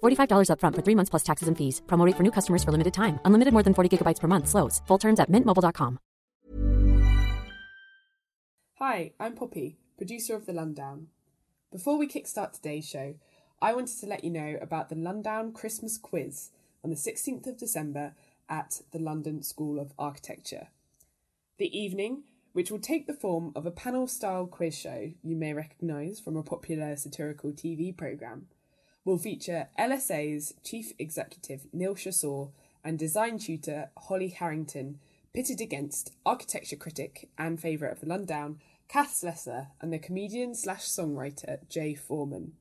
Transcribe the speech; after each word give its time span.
$45 0.00 0.48
upfront 0.52 0.76
for 0.76 0.82
three 0.82 0.94
months 0.94 1.10
plus 1.10 1.22
taxes 1.22 1.48
and 1.48 1.56
fees. 1.58 1.82
Promo 1.86 2.06
rate 2.06 2.16
for 2.16 2.22
new 2.22 2.30
customers 2.30 2.62
for 2.62 2.72
limited 2.72 2.94
time. 2.94 3.18
Unlimited 3.24 3.52
more 3.52 3.62
than 3.62 3.74
40 3.74 3.90
gigabytes 3.96 4.20
per 4.20 4.28
month. 4.28 4.48
Slows. 4.48 4.80
Full 4.86 4.98
terms 4.98 5.20
at 5.20 5.30
mintmobile.com. 5.30 5.98
Hi, 8.82 9.12
I'm 9.20 9.34
Poppy, 9.34 9.76
producer 9.98 10.34
of 10.34 10.46
The 10.46 10.54
Lundown. 10.54 11.08
Before 11.70 11.98
we 11.98 12.08
kickstart 12.08 12.52
today's 12.52 12.88
show, 12.88 13.14
I 13.60 13.74
wanted 13.74 14.00
to 14.00 14.06
let 14.06 14.24
you 14.24 14.30
know 14.30 14.56
about 14.62 14.88
the 14.88 14.94
Lundown 14.94 15.52
Christmas 15.52 15.98
Quiz 15.98 16.50
on 16.82 16.88
the 16.88 16.96
16th 16.96 17.46
of 17.46 17.58
December 17.58 18.14
at 18.48 18.80
the 18.90 18.98
London 18.98 19.42
School 19.42 19.78
of 19.78 19.92
Architecture. 19.98 20.68
The 21.58 21.78
evening, 21.78 22.22
which 22.54 22.70
will 22.70 22.78
take 22.78 23.06
the 23.06 23.12
form 23.12 23.52
of 23.54 23.66
a 23.66 23.70
panel 23.70 24.06
style 24.06 24.46
quiz 24.46 24.74
show 24.74 25.12
you 25.22 25.36
may 25.36 25.52
recognise 25.52 26.18
from 26.18 26.38
a 26.38 26.42
popular 26.42 26.96
satirical 26.96 27.52
TV 27.52 27.94
programme, 27.94 28.46
will 29.04 29.18
feature 29.18 29.68
LSA's 29.78 30.54
Chief 30.62 30.92
Executive 30.98 31.66
Neal 31.72 31.94
Shasore 31.94 32.50
and 32.84 32.98
design 32.98 33.38
tutor 33.38 33.90
Holly 33.96 34.28
Harrington 34.28 34.98
pitted 35.32 35.60
against 35.60 36.12
architecture 36.26 36.76
critic 36.76 37.30
and 37.38 37.60
favourite 37.60 37.92
of 37.92 38.00
the 38.00 38.06
Lundown, 38.06 38.56
Kath 38.88 39.14
Slessor, 39.14 39.68
and 39.80 39.92
the 39.92 39.98
comedian 39.98 40.54
slash 40.54 40.84
songwriter 40.84 41.58
Jay 41.68 41.94
Foreman. 41.94 42.52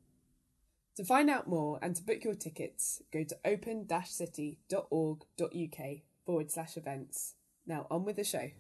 To 0.95 1.04
find 1.04 1.30
out 1.30 1.48
more 1.48 1.80
and 1.82 1.95
to 1.95 2.04
book 2.04 2.23
your 2.23 2.36
tickets, 2.36 3.02
go 3.12 3.23
to 3.23 3.38
open-city.org.uk 3.45 5.80
forward 6.26 6.52
slash 6.52 6.78
events. 6.78 7.36
Now 7.66 7.88
on 7.90 8.04
with 8.04 8.17
the 8.17 8.23
show. 8.23 8.52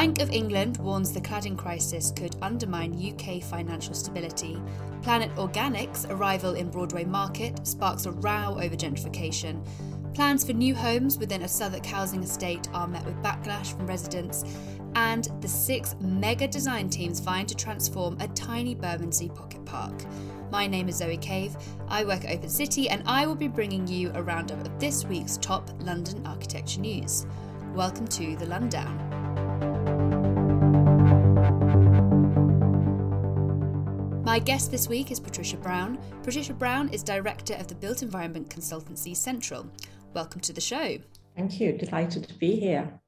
Bank 0.00 0.22
of 0.22 0.30
England 0.30 0.78
warns 0.78 1.12
the 1.12 1.20
cladding 1.20 1.58
crisis 1.58 2.10
could 2.10 2.34
undermine 2.40 2.94
UK 2.94 3.42
financial 3.42 3.92
stability. 3.92 4.58
Planet 5.02 5.30
Organics' 5.34 6.08
arrival 6.08 6.54
in 6.54 6.70
Broadway 6.70 7.04
Market 7.04 7.66
sparks 7.66 8.06
a 8.06 8.12
row 8.12 8.56
over 8.58 8.74
gentrification. 8.74 9.62
Plans 10.14 10.42
for 10.42 10.54
new 10.54 10.74
homes 10.74 11.18
within 11.18 11.42
a 11.42 11.48
Southwark 11.48 11.84
housing 11.84 12.22
estate 12.22 12.66
are 12.72 12.88
met 12.88 13.04
with 13.04 13.14
backlash 13.16 13.76
from 13.76 13.86
residents. 13.86 14.42
And 14.94 15.28
the 15.42 15.48
six 15.48 15.94
mega 16.00 16.48
design 16.48 16.88
teams 16.88 17.20
vying 17.20 17.44
to 17.44 17.54
transform 17.54 18.16
a 18.20 18.28
tiny 18.28 18.74
Bermondsey 18.74 19.28
pocket 19.28 19.66
park. 19.66 20.06
My 20.50 20.66
name 20.66 20.88
is 20.88 20.96
Zoe 20.96 21.18
Cave. 21.18 21.58
I 21.88 22.04
work 22.04 22.24
at 22.24 22.30
Open 22.30 22.48
City, 22.48 22.88
and 22.88 23.02
I 23.04 23.26
will 23.26 23.34
be 23.34 23.48
bringing 23.48 23.86
you 23.86 24.12
a 24.14 24.22
roundup 24.22 24.62
of 24.62 24.80
this 24.80 25.04
week's 25.04 25.36
top 25.36 25.68
London 25.80 26.26
architecture 26.26 26.80
news. 26.80 27.26
Welcome 27.74 28.08
to 28.08 28.34
the 28.36 28.46
Lundown. 28.46 29.19
My 34.30 34.38
guest 34.38 34.70
this 34.70 34.88
week 34.88 35.10
is 35.10 35.18
Patricia 35.18 35.56
Brown. 35.56 35.98
Patricia 36.22 36.54
Brown 36.54 36.88
is 36.90 37.02
director 37.02 37.54
of 37.54 37.66
the 37.66 37.74
built 37.74 38.00
environment 38.00 38.48
consultancy 38.48 39.16
Central. 39.16 39.68
Welcome 40.14 40.40
to 40.42 40.52
the 40.52 40.60
show. 40.60 40.98
Thank 41.36 41.58
you. 41.58 41.72
Delighted 41.72 42.28
to 42.28 42.34
be 42.34 42.54
here. 42.54 43.00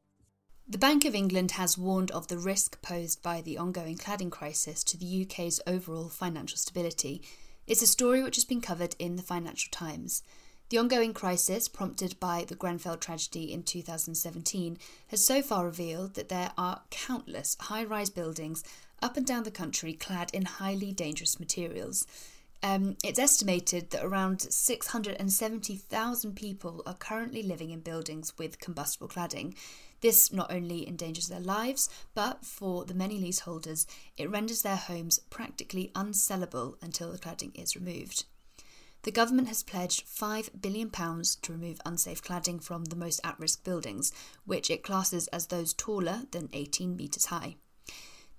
The 0.68 0.78
Bank 0.78 1.04
of 1.04 1.14
England 1.14 1.52
has 1.52 1.78
warned 1.78 2.10
of 2.10 2.26
the 2.26 2.38
risk 2.38 2.82
posed 2.82 3.22
by 3.22 3.40
the 3.40 3.56
ongoing 3.56 3.98
cladding 3.98 4.32
crisis 4.32 4.82
to 4.82 4.96
the 4.96 5.22
UK's 5.22 5.60
overall 5.64 6.08
financial 6.08 6.58
stability. 6.58 7.22
It's 7.68 7.82
a 7.82 7.86
story 7.86 8.24
which 8.24 8.34
has 8.34 8.44
been 8.44 8.60
covered 8.60 8.96
in 8.98 9.14
the 9.14 9.22
Financial 9.22 9.70
Times. 9.70 10.24
The 10.70 10.78
ongoing 10.78 11.14
crisis, 11.14 11.68
prompted 11.68 12.18
by 12.18 12.46
the 12.48 12.56
Grenfell 12.56 12.96
tragedy 12.96 13.52
in 13.52 13.62
2017, 13.62 14.76
has 15.08 15.24
so 15.24 15.40
far 15.40 15.66
revealed 15.66 16.14
that 16.14 16.30
there 16.30 16.50
are 16.58 16.82
countless 16.90 17.56
high 17.60 17.84
rise 17.84 18.10
buildings 18.10 18.64
up 19.02 19.16
and 19.16 19.26
down 19.26 19.42
the 19.42 19.50
country 19.50 19.92
clad 19.92 20.30
in 20.32 20.44
highly 20.44 20.92
dangerous 20.92 21.40
materials. 21.40 22.06
Um, 22.62 22.96
it's 23.02 23.18
estimated 23.18 23.90
that 23.90 24.04
around 24.04 24.40
670,000 24.40 26.36
people 26.36 26.82
are 26.86 26.94
currently 26.94 27.42
living 27.42 27.70
in 27.70 27.80
buildings 27.80 28.38
with 28.38 28.60
combustible 28.60 29.08
cladding. 29.08 29.56
This 30.00 30.32
not 30.32 30.52
only 30.52 30.86
endangers 30.86 31.28
their 31.28 31.40
lives, 31.40 31.90
but 32.14 32.44
for 32.44 32.84
the 32.84 32.94
many 32.94 33.18
leaseholders, 33.18 33.86
it 34.16 34.30
renders 34.30 34.62
their 34.62 34.76
homes 34.76 35.18
practically 35.28 35.90
unsellable 35.96 36.76
until 36.80 37.10
the 37.10 37.18
cladding 37.18 37.50
is 37.60 37.74
removed. 37.74 38.26
The 39.02 39.10
government 39.10 39.48
has 39.48 39.64
pledged 39.64 40.06
£5 40.06 40.62
billion 40.62 40.88
to 40.90 41.52
remove 41.52 41.80
unsafe 41.84 42.22
cladding 42.22 42.62
from 42.62 42.84
the 42.84 42.96
most 42.96 43.20
at 43.24 43.38
risk 43.40 43.64
buildings, 43.64 44.12
which 44.44 44.70
it 44.70 44.84
classes 44.84 45.26
as 45.28 45.48
those 45.48 45.74
taller 45.74 46.22
than 46.30 46.48
18 46.52 46.94
metres 46.96 47.26
high. 47.26 47.56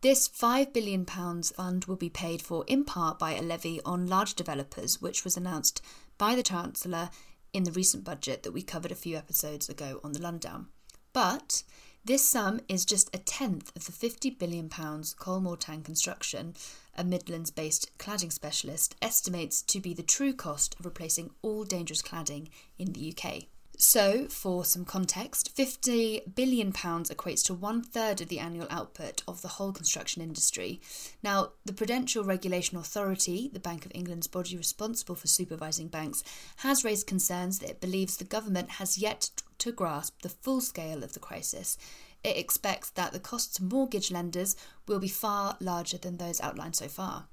This 0.03 0.27
£5 0.27 0.73
billion 0.73 1.05
fund 1.05 1.85
will 1.85 1.95
be 1.95 2.09
paid 2.09 2.41
for 2.41 2.65
in 2.67 2.83
part 2.83 3.17
by 3.17 3.35
a 3.35 3.41
levy 3.41 3.79
on 3.85 4.05
large 4.05 4.33
developers, 4.33 5.01
which 5.01 5.23
was 5.23 5.37
announced 5.37 5.81
by 6.17 6.35
the 6.35 6.43
Chancellor 6.43 7.09
in 7.53 7.63
the 7.63 7.71
recent 7.71 8.03
budget 8.03 8.43
that 8.43 8.51
we 8.51 8.63
covered 8.63 8.91
a 8.91 8.95
few 8.95 9.15
episodes 9.15 9.69
ago 9.69 10.01
on 10.03 10.11
the 10.11 10.19
Lundown. 10.19 10.65
But 11.13 11.63
this 12.03 12.27
sum 12.27 12.59
is 12.67 12.83
just 12.83 13.15
a 13.15 13.17
tenth 13.17 13.71
of 13.77 13.85
the 13.85 13.93
£50 13.93 14.37
billion 14.37 14.67
Colmore 14.67 15.57
Tang 15.57 15.83
Construction, 15.83 16.53
a 16.97 17.05
Midlands 17.05 17.49
based 17.49 17.97
cladding 17.97 18.33
specialist, 18.33 18.97
estimates 19.01 19.61
to 19.61 19.79
be 19.79 19.93
the 19.93 20.03
true 20.03 20.33
cost 20.33 20.75
of 20.77 20.85
replacing 20.85 21.29
all 21.41 21.63
dangerous 21.63 22.01
cladding 22.01 22.49
in 22.77 22.91
the 22.91 23.15
UK. 23.15 23.43
So, 23.75 24.27
for 24.27 24.63
some 24.63 24.85
context, 24.85 25.55
£50 25.57 26.35
billion 26.35 26.71
equates 26.71 27.43
to 27.45 27.55
one 27.55 27.81
third 27.81 28.21
of 28.21 28.27
the 28.27 28.37
annual 28.39 28.67
output 28.69 29.23
of 29.27 29.41
the 29.41 29.47
whole 29.47 29.71
construction 29.71 30.21
industry. 30.21 30.79
Now, 31.23 31.53
the 31.65 31.73
Prudential 31.73 32.23
Regulation 32.23 32.77
Authority, 32.77 33.49
the 33.51 33.59
Bank 33.59 33.85
of 33.85 33.91
England's 33.95 34.27
body 34.27 34.55
responsible 34.55 35.15
for 35.15 35.27
supervising 35.27 35.87
banks, 35.87 36.23
has 36.57 36.83
raised 36.83 37.07
concerns 37.07 37.59
that 37.59 37.69
it 37.71 37.81
believes 37.81 38.17
the 38.17 38.25
government 38.25 38.71
has 38.71 38.99
yet 38.99 39.31
to 39.57 39.71
grasp 39.71 40.21
the 40.21 40.29
full 40.29 40.61
scale 40.61 41.03
of 41.03 41.13
the 41.13 41.19
crisis. 41.19 41.77
It 42.23 42.37
expects 42.37 42.91
that 42.91 43.11
the 43.11 43.19
costs 43.19 43.55
to 43.55 43.63
mortgage 43.63 44.11
lenders 44.11 44.55
will 44.87 44.99
be 44.99 45.09
far 45.09 45.57
larger 45.59 45.97
than 45.97 46.17
those 46.17 46.39
outlined 46.41 46.75
so 46.75 46.87
far. 46.87 47.25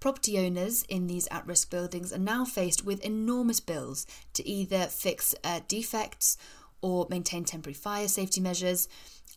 Property 0.00 0.38
owners 0.38 0.82
in 0.84 1.06
these 1.06 1.26
at 1.30 1.46
risk 1.46 1.70
buildings 1.70 2.12
are 2.12 2.18
now 2.18 2.44
faced 2.44 2.84
with 2.84 3.00
enormous 3.00 3.60
bills 3.60 4.06
to 4.34 4.46
either 4.46 4.86
fix 4.86 5.34
uh, 5.42 5.60
defects 5.68 6.36
or 6.82 7.06
maintain 7.10 7.44
temporary 7.44 7.74
fire 7.74 8.08
safety 8.08 8.40
measures. 8.40 8.88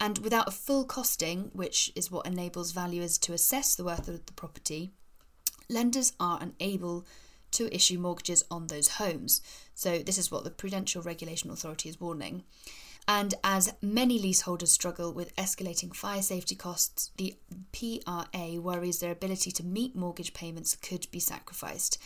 And 0.01 0.17
without 0.19 0.47
a 0.47 0.51
full 0.51 0.85
costing, 0.85 1.49
which 1.53 1.91
is 1.95 2.11
what 2.11 2.25
enables 2.25 2.71
valuers 2.71 3.17
to 3.19 3.33
assess 3.33 3.75
the 3.75 3.83
worth 3.83 4.07
of 4.07 4.25
the 4.25 4.33
property, 4.33 4.91
lenders 5.69 6.13
are 6.19 6.39
unable 6.41 7.05
to 7.51 7.73
issue 7.73 7.97
mortgages 7.97 8.43
on 8.51 8.67
those 8.67 8.89
homes. 8.89 9.41
So, 9.73 9.99
this 9.99 10.17
is 10.17 10.31
what 10.31 10.43
the 10.43 10.51
Prudential 10.51 11.01
Regulation 11.01 11.49
Authority 11.49 11.89
is 11.89 11.99
warning. 11.99 12.43
And 13.07 13.33
as 13.43 13.73
many 13.81 14.19
leaseholders 14.19 14.71
struggle 14.71 15.13
with 15.13 15.35
escalating 15.35 15.95
fire 15.95 16.21
safety 16.21 16.55
costs, 16.55 17.11
the 17.17 17.35
PRA 17.71 18.61
worries 18.61 18.99
their 18.99 19.11
ability 19.11 19.51
to 19.51 19.65
meet 19.65 19.95
mortgage 19.95 20.33
payments 20.33 20.75
could 20.75 21.07
be 21.11 21.19
sacrificed. 21.19 21.97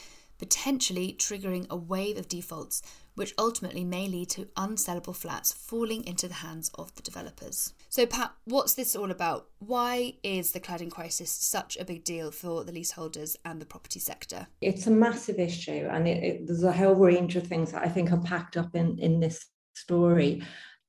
potentially 0.43 1.15
triggering 1.17 1.65
a 1.69 1.75
wave 1.75 2.17
of 2.17 2.27
defaults, 2.27 2.81
which 3.15 3.33
ultimately 3.37 3.83
may 3.85 4.07
lead 4.07 4.29
to 4.29 4.45
unsellable 4.57 5.15
flats 5.15 5.53
falling 5.53 6.05
into 6.05 6.27
the 6.27 6.33
hands 6.35 6.69
of 6.75 6.93
the 6.95 7.01
developers. 7.01 7.73
So, 7.87 8.05
Pat, 8.05 8.33
what's 8.43 8.73
this 8.73 8.95
all 8.95 9.09
about? 9.09 9.47
Why 9.59 10.15
is 10.21 10.51
the 10.51 10.59
cladding 10.59 10.91
crisis 10.91 11.31
such 11.31 11.77
a 11.77 11.85
big 11.85 12.03
deal 12.03 12.29
for 12.31 12.65
the 12.65 12.73
leaseholders 12.73 13.37
and 13.45 13.61
the 13.61 13.65
property 13.65 13.99
sector? 13.99 14.47
It's 14.61 14.87
a 14.87 14.91
massive 14.91 15.39
issue, 15.39 15.87
and 15.89 16.07
it, 16.07 16.23
it, 16.23 16.47
there's 16.47 16.63
a 16.63 16.73
whole 16.73 16.95
range 16.95 17.35
of 17.35 17.47
things 17.47 17.71
that 17.71 17.83
I 17.83 17.87
think 17.87 18.11
are 18.11 18.17
packed 18.17 18.57
up 18.57 18.75
in, 18.75 18.97
in 18.99 19.21
this 19.21 19.45
story. 19.73 20.43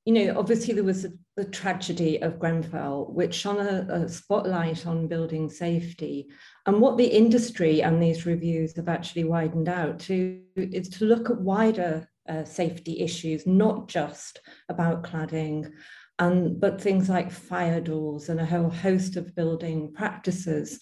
You 0.05 0.13
know, 0.13 0.39
obviously, 0.39 0.75
there 0.75 0.85
was 0.85 1.07
a, 1.07 1.13
the 1.37 1.47
tragedy 1.47 2.21
of 2.21 2.39
Grenfell, 2.39 3.07
which 3.13 3.35
shone 3.35 3.59
a, 3.59 3.87
a 3.91 4.09
spotlight 4.09 4.87
on 4.87 5.09
building 5.09 5.49
safety. 5.49 6.29
And 6.67 6.81
what 6.81 6.99
the 6.99 7.07
industry 7.07 7.83
and 7.83 8.03
these 8.03 8.27
reviews 8.27 8.77
have 8.77 8.89
actually 8.89 9.25
widened 9.25 9.69
out 9.69 9.99
to 10.01 10.43
is 10.57 10.89
to 10.91 11.07
look 11.07 11.31
at 11.31 11.41
wider 11.41 12.09
uh, 12.29 12.45
safety 12.45 13.01
issues, 13.01 13.47
not 13.47 13.89
just 13.89 14.41
about 14.69 15.05
cladding, 15.05 15.71
and 16.19 16.61
but 16.61 16.81
things 16.81 17.09
like 17.09 17.31
fire 17.31 17.81
doors 17.81 18.29
and 18.29 18.41
a 18.41 18.47
whole 18.47 18.71
host 18.71 19.17
of 19.17 19.35
building 19.35 19.93
practices. 19.93 20.81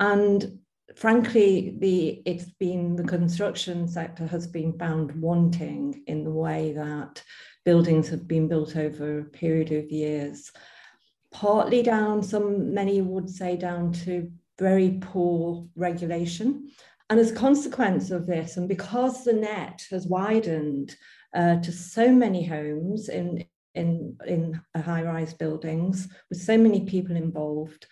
And 0.00 0.58
frankly, 0.96 1.76
the 1.78 2.22
it's 2.26 2.50
been 2.60 2.96
the 2.96 3.04
construction 3.04 3.88
sector 3.88 4.26
has 4.26 4.46
been 4.46 4.78
found 4.78 5.12
wanting 5.20 6.04
in 6.06 6.24
the 6.24 6.30
way 6.30 6.72
that 6.72 7.22
buildings 7.64 8.08
have 8.08 8.28
been 8.28 8.48
built 8.48 8.76
over 8.76 9.18
a 9.18 9.24
period 9.24 9.72
of 9.72 9.90
years, 9.90 10.52
partly 11.32 11.82
down, 11.82 12.22
some 12.22 12.72
many 12.72 13.00
would 13.00 13.28
say 13.28 13.56
down 13.56 13.92
to 13.92 14.30
very 14.58 14.98
poor 15.00 15.66
regulation. 15.74 16.70
And 17.10 17.18
as 17.18 17.30
a 17.30 17.34
consequence 17.34 18.10
of 18.10 18.26
this, 18.26 18.56
and 18.56 18.68
because 18.68 19.24
the 19.24 19.32
net 19.32 19.86
has 19.90 20.06
widened 20.06 20.94
uh, 21.34 21.60
to 21.60 21.72
so 21.72 22.12
many 22.12 22.44
homes 22.44 23.08
in, 23.08 23.44
in, 23.74 24.16
in 24.26 24.60
high-rise 24.76 25.34
buildings 25.34 26.08
with 26.30 26.40
so 26.40 26.56
many 26.56 26.84
people 26.86 27.16
involved, 27.16 27.86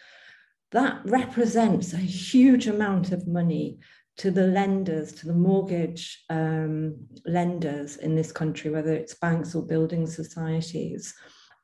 that 0.70 1.00
represents 1.04 1.92
a 1.92 1.98
huge 1.98 2.66
amount 2.66 3.12
of 3.12 3.26
money 3.26 3.78
to 4.18 4.30
the 4.30 4.46
lenders, 4.46 5.12
to 5.12 5.26
the 5.26 5.34
mortgage 5.34 6.24
um, 6.28 6.96
lenders 7.24 7.96
in 7.96 8.14
this 8.14 8.30
country, 8.32 8.70
whether 8.70 8.92
it's 8.92 9.14
banks 9.14 9.54
or 9.54 9.62
building 9.62 10.06
societies. 10.06 11.14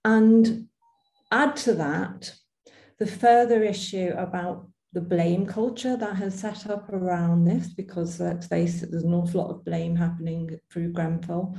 And 0.05 0.69
add 1.31 1.57
to 1.57 1.75
that 1.75 2.33
the 2.99 3.07
further 3.07 3.63
issue 3.63 4.15
about 4.17 4.67
the 4.95 5.01
blame 5.03 5.45
culture 5.45 5.97
that 5.97 6.17
has 6.17 6.39
set 6.39 6.69
up 6.71 6.91
around 6.91 7.45
this, 7.45 7.69
because 7.69 8.19
let's 8.19 8.47
face 8.47 8.83
it, 8.83 8.91
there's 8.91 9.05
an 9.05 9.13
awful 9.13 9.43
lot 9.43 9.51
of 9.51 9.65
blame 9.65 9.95
happening 9.95 10.59
through 10.73 10.93
Grenfell. 10.93 11.59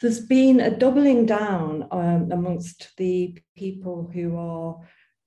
There's 0.00 0.20
been 0.20 0.60
a 0.60 0.76
doubling 0.76 1.26
down 1.26 1.86
um, 1.90 2.32
amongst 2.32 2.96
the 2.96 3.36
people 3.54 4.10
who 4.12 4.36
are 4.36 4.78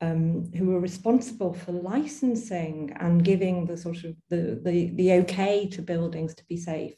um, 0.04 0.52
who 0.58 0.76
are 0.76 0.80
responsible 0.80 1.54
for 1.54 1.72
licensing 1.72 2.96
and 3.00 3.24
giving 3.24 3.66
the 3.66 3.78
sort 3.78 4.04
of 4.04 4.16
the, 4.30 4.60
the, 4.64 4.92
the 4.96 5.14
okay 5.14 5.68
to 5.70 5.82
buildings 5.82 6.36
to 6.36 6.44
be 6.50 6.58
safe. 6.58 6.96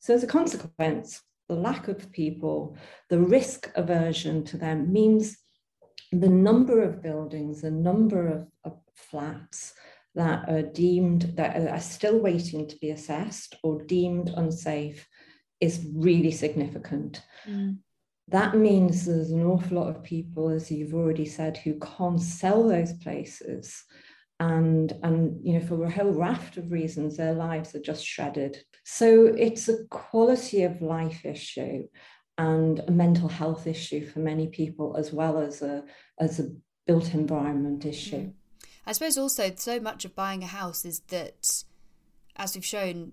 So 0.00 0.14
as 0.14 0.24
a 0.24 0.26
consequence, 0.38 1.22
the 1.48 1.54
lack 1.54 1.88
of 1.88 2.10
people, 2.12 2.76
the 3.08 3.20
risk 3.20 3.70
aversion 3.74 4.44
to 4.44 4.56
them 4.56 4.92
means 4.92 5.36
the 6.12 6.28
number 6.28 6.82
of 6.82 7.02
buildings, 7.02 7.62
the 7.62 7.70
number 7.70 8.26
of, 8.28 8.48
of 8.64 8.78
flats 8.96 9.74
that 10.16 10.48
are 10.48 10.62
deemed 10.62 11.22
that 11.36 11.56
are 11.68 11.80
still 11.80 12.18
waiting 12.18 12.66
to 12.66 12.76
be 12.78 12.90
assessed 12.90 13.54
or 13.62 13.82
deemed 13.82 14.28
unsafe 14.36 15.06
is 15.60 15.86
really 15.94 16.32
significant. 16.32 17.22
Mm. 17.48 17.78
That 18.30 18.56
means 18.56 19.06
there's 19.06 19.30
an 19.30 19.44
awful 19.44 19.78
lot 19.78 19.88
of 19.88 20.02
people, 20.02 20.48
as 20.48 20.70
you've 20.70 20.94
already 20.94 21.26
said, 21.26 21.56
who 21.56 21.78
can't 21.78 22.20
sell 22.20 22.66
those 22.66 22.92
places. 22.94 23.84
And, 24.38 24.92
and 25.02 25.44
you 25.44 25.58
know, 25.58 25.66
for 25.66 25.84
a 25.84 25.90
whole 25.90 26.12
raft 26.12 26.56
of 26.56 26.72
reasons, 26.72 27.16
their 27.16 27.34
lives 27.34 27.74
are 27.74 27.80
just 27.80 28.06
shredded. 28.06 28.64
So 28.84 29.26
it's 29.26 29.68
a 29.68 29.84
quality 29.90 30.62
of 30.62 30.80
life 30.80 31.26
issue 31.26 31.88
and 32.38 32.80
a 32.86 32.90
mental 32.90 33.28
health 33.28 33.66
issue 33.66 34.06
for 34.06 34.20
many 34.20 34.46
people, 34.46 34.96
as 34.96 35.12
well 35.12 35.38
as 35.38 35.60
a, 35.60 35.84
as 36.18 36.40
a 36.40 36.50
built 36.86 37.12
environment 37.12 37.84
issue. 37.84 38.16
Mm. 38.16 38.32
I 38.86 38.92
suppose 38.92 39.18
also 39.18 39.52
so 39.56 39.78
much 39.78 40.04
of 40.04 40.16
buying 40.16 40.42
a 40.42 40.46
house 40.46 40.84
is 40.84 41.00
that, 41.08 41.64
as 42.36 42.54
we've 42.54 42.64
shown, 42.64 43.12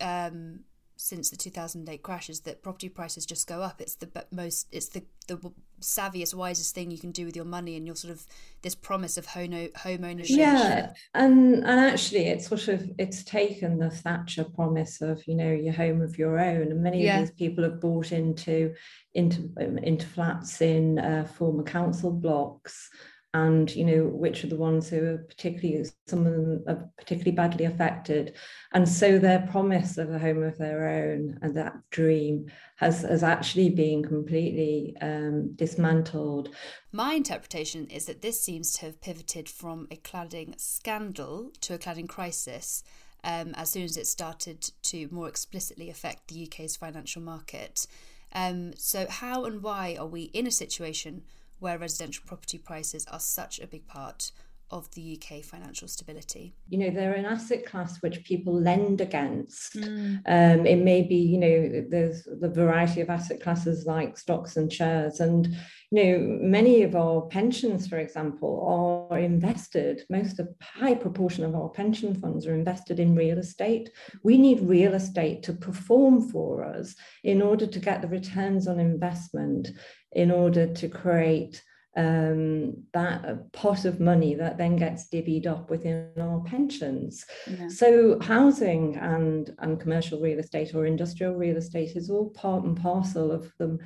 um, 0.00 0.60
since 1.02 1.30
the 1.30 1.36
2008 1.36 2.02
crashes 2.02 2.40
that 2.40 2.62
property 2.62 2.88
prices 2.88 3.26
just 3.26 3.48
go 3.48 3.60
up 3.60 3.80
it's 3.80 3.96
the 3.96 4.08
most 4.30 4.66
it's 4.70 4.88
the 4.88 5.02
the 5.28 5.38
savviest 5.80 6.34
wisest 6.34 6.74
thing 6.74 6.90
you 6.90 6.98
can 6.98 7.10
do 7.10 7.26
with 7.26 7.34
your 7.34 7.44
money 7.44 7.76
and 7.76 7.86
your 7.86 7.96
sort 7.96 8.12
of 8.12 8.24
this 8.62 8.74
promise 8.74 9.16
of 9.16 9.26
home 9.26 9.68
home 9.76 10.04
ownership 10.04 10.36
yeah 10.36 10.92
and 11.14 11.54
and 11.64 11.80
actually 11.80 12.26
it's 12.26 12.46
sort 12.46 12.68
of 12.68 12.88
it's 12.98 13.24
taken 13.24 13.78
the 13.78 13.90
thatcher 13.90 14.44
promise 14.44 15.00
of 15.00 15.26
you 15.26 15.34
know 15.34 15.50
your 15.50 15.72
home 15.72 16.00
of 16.00 16.16
your 16.16 16.38
own 16.38 16.70
and 16.70 16.82
many 16.82 17.02
yeah. 17.02 17.18
of 17.18 17.26
these 17.26 17.34
people 17.34 17.64
have 17.64 17.80
bought 17.80 18.12
into 18.12 18.72
into 19.14 19.50
into 19.82 20.06
flats 20.06 20.60
in 20.60 20.98
uh, 20.98 21.24
former 21.24 21.64
council 21.64 22.12
blocks 22.12 22.88
and 23.34 23.74
you 23.74 23.84
know 23.84 24.04
which 24.04 24.44
are 24.44 24.48
the 24.48 24.56
ones 24.56 24.90
who 24.90 25.02
are 25.02 25.18
particularly 25.18 25.84
some 26.06 26.26
of 26.26 26.32
them 26.32 26.64
are 26.68 26.90
particularly 26.98 27.32
badly 27.34 27.64
affected. 27.64 28.34
And 28.72 28.86
so 28.86 29.18
their 29.18 29.46
promise 29.50 29.96
of 29.96 30.10
a 30.10 30.18
home 30.18 30.42
of 30.42 30.58
their 30.58 30.86
own 30.86 31.38
and 31.40 31.56
that 31.56 31.74
dream 31.90 32.46
has 32.76 33.02
has 33.02 33.22
actually 33.22 33.70
been 33.70 34.04
completely 34.04 34.94
um, 35.00 35.54
dismantled. 35.54 36.50
My 36.92 37.14
interpretation 37.14 37.86
is 37.86 38.06
that 38.06 38.20
this 38.20 38.42
seems 38.42 38.72
to 38.74 38.86
have 38.86 39.00
pivoted 39.00 39.48
from 39.48 39.88
a 39.90 39.96
cladding 39.96 40.60
scandal 40.60 41.52
to 41.62 41.74
a 41.74 41.78
cladding 41.78 42.08
crisis 42.08 42.82
um, 43.24 43.54
as 43.54 43.70
soon 43.70 43.84
as 43.84 43.96
it 43.96 44.06
started 44.06 44.70
to 44.82 45.08
more 45.10 45.28
explicitly 45.28 45.88
affect 45.88 46.28
the 46.28 46.46
UK's 46.46 46.76
financial 46.76 47.22
market. 47.22 47.86
Um, 48.34 48.72
so 48.76 49.06
how 49.08 49.44
and 49.44 49.62
why 49.62 49.96
are 49.98 50.06
we 50.06 50.22
in 50.22 50.46
a 50.46 50.50
situation 50.50 51.22
where 51.62 51.78
residential 51.78 52.24
property 52.26 52.58
prices 52.58 53.06
are 53.10 53.20
such 53.20 53.60
a 53.60 53.66
big 53.66 53.86
part 53.86 54.32
of 54.72 54.90
the 54.92 55.18
UK 55.20 55.44
financial 55.44 55.86
stability? 55.86 56.54
You 56.68 56.78
know, 56.78 56.90
they're 56.90 57.12
an 57.12 57.26
asset 57.26 57.66
class 57.66 58.00
which 58.00 58.24
people 58.24 58.54
lend 58.54 59.02
against. 59.02 59.76
Mm. 59.76 60.22
Um, 60.26 60.66
it 60.66 60.78
may 60.78 61.02
be, 61.02 61.16
you 61.16 61.38
know, 61.38 61.86
there's 61.88 62.24
the 62.24 62.48
variety 62.48 63.02
of 63.02 63.10
asset 63.10 63.40
classes 63.42 63.84
like 63.86 64.16
stocks 64.16 64.56
and 64.56 64.72
shares. 64.72 65.20
And, 65.20 65.46
you 65.90 66.02
know, 66.02 66.18
many 66.40 66.82
of 66.82 66.96
our 66.96 67.20
pensions, 67.22 67.86
for 67.86 67.98
example, 67.98 69.08
are 69.10 69.18
invested, 69.18 70.04
most 70.08 70.40
of 70.40 70.48
high 70.62 70.94
proportion 70.94 71.44
of 71.44 71.54
our 71.54 71.68
pension 71.68 72.14
funds 72.14 72.46
are 72.46 72.54
invested 72.54 72.98
in 72.98 73.14
real 73.14 73.38
estate. 73.38 73.90
We 74.22 74.38
need 74.38 74.60
real 74.60 74.94
estate 74.94 75.42
to 75.44 75.52
perform 75.52 76.30
for 76.30 76.64
us 76.64 76.94
in 77.24 77.42
order 77.42 77.66
to 77.66 77.78
get 77.78 78.00
the 78.00 78.08
returns 78.08 78.66
on 78.66 78.80
investment, 78.80 79.68
in 80.14 80.30
order 80.30 80.66
to 80.74 80.88
create 80.88 81.62
um, 81.96 82.84
that 82.94 83.52
pot 83.52 83.84
of 83.84 84.00
money 84.00 84.34
that 84.34 84.56
then 84.56 84.76
gets 84.76 85.08
divvied 85.08 85.46
up 85.46 85.68
within 85.68 86.10
our 86.18 86.40
pensions. 86.44 87.24
Yeah. 87.46 87.68
So 87.68 88.18
housing 88.20 88.96
and, 88.96 89.54
and 89.58 89.78
commercial 89.78 90.20
real 90.20 90.38
estate 90.38 90.74
or 90.74 90.86
industrial 90.86 91.34
real 91.34 91.56
estate 91.58 91.96
is 91.96 92.08
all 92.08 92.30
part 92.30 92.64
and 92.64 92.80
parcel 92.80 93.30
of 93.30 93.52
the, 93.58 93.78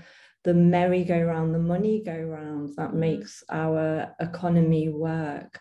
the 0.45 0.55
merry-go-round, 0.55 1.53
the 1.53 1.59
money-go-round 1.59 2.75
that 2.77 2.91
mm-hmm. 2.91 3.01
makes 3.01 3.43
our 3.51 4.15
economy 4.21 4.89
work. 4.89 5.59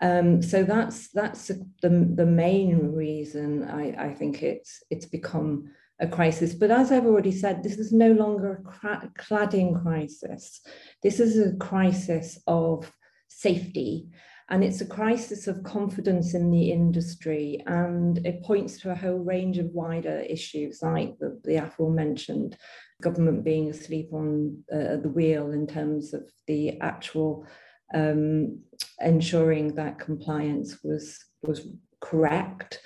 Um, 0.00 0.42
so 0.42 0.64
that's 0.64 1.08
that's 1.12 1.46
the, 1.80 2.12
the 2.14 2.26
main 2.26 2.92
reason 2.92 3.62
I, 3.62 4.08
I 4.08 4.14
think 4.14 4.42
it's 4.42 4.82
it's 4.90 5.06
become 5.06 5.70
a 6.00 6.08
crisis. 6.08 6.54
But 6.54 6.70
as 6.70 6.90
I've 6.90 7.06
already 7.06 7.32
said, 7.32 7.62
this 7.62 7.78
is 7.78 7.92
no 7.92 8.12
longer 8.12 8.62
a 8.82 9.08
cladding 9.18 9.80
crisis. 9.82 10.60
This 11.02 11.20
is 11.20 11.38
a 11.38 11.56
crisis 11.56 12.38
of 12.46 12.92
safety. 13.28 14.08
And 14.50 14.62
it's 14.62 14.82
a 14.82 14.86
crisis 14.86 15.46
of 15.46 15.62
confidence 15.62 16.34
in 16.34 16.50
the 16.50 16.70
industry. 16.70 17.62
And 17.66 18.18
it 18.26 18.42
points 18.42 18.78
to 18.80 18.90
a 18.90 18.96
whole 18.96 19.18
range 19.18 19.58
of 19.58 19.66
wider 19.66 20.20
issues, 20.20 20.80
like 20.82 21.18
the, 21.18 21.40
the 21.44 21.56
aforementioned 21.56 22.56
government 23.00 23.44
being 23.44 23.70
asleep 23.70 24.10
on 24.12 24.62
uh, 24.72 24.96
the 24.96 25.12
wheel 25.14 25.52
in 25.52 25.66
terms 25.66 26.12
of 26.12 26.28
the 26.46 26.78
actual 26.80 27.46
um, 27.94 28.60
ensuring 29.00 29.74
that 29.74 29.98
compliance 29.98 30.78
was, 30.82 31.18
was 31.42 31.66
correct. 32.00 32.80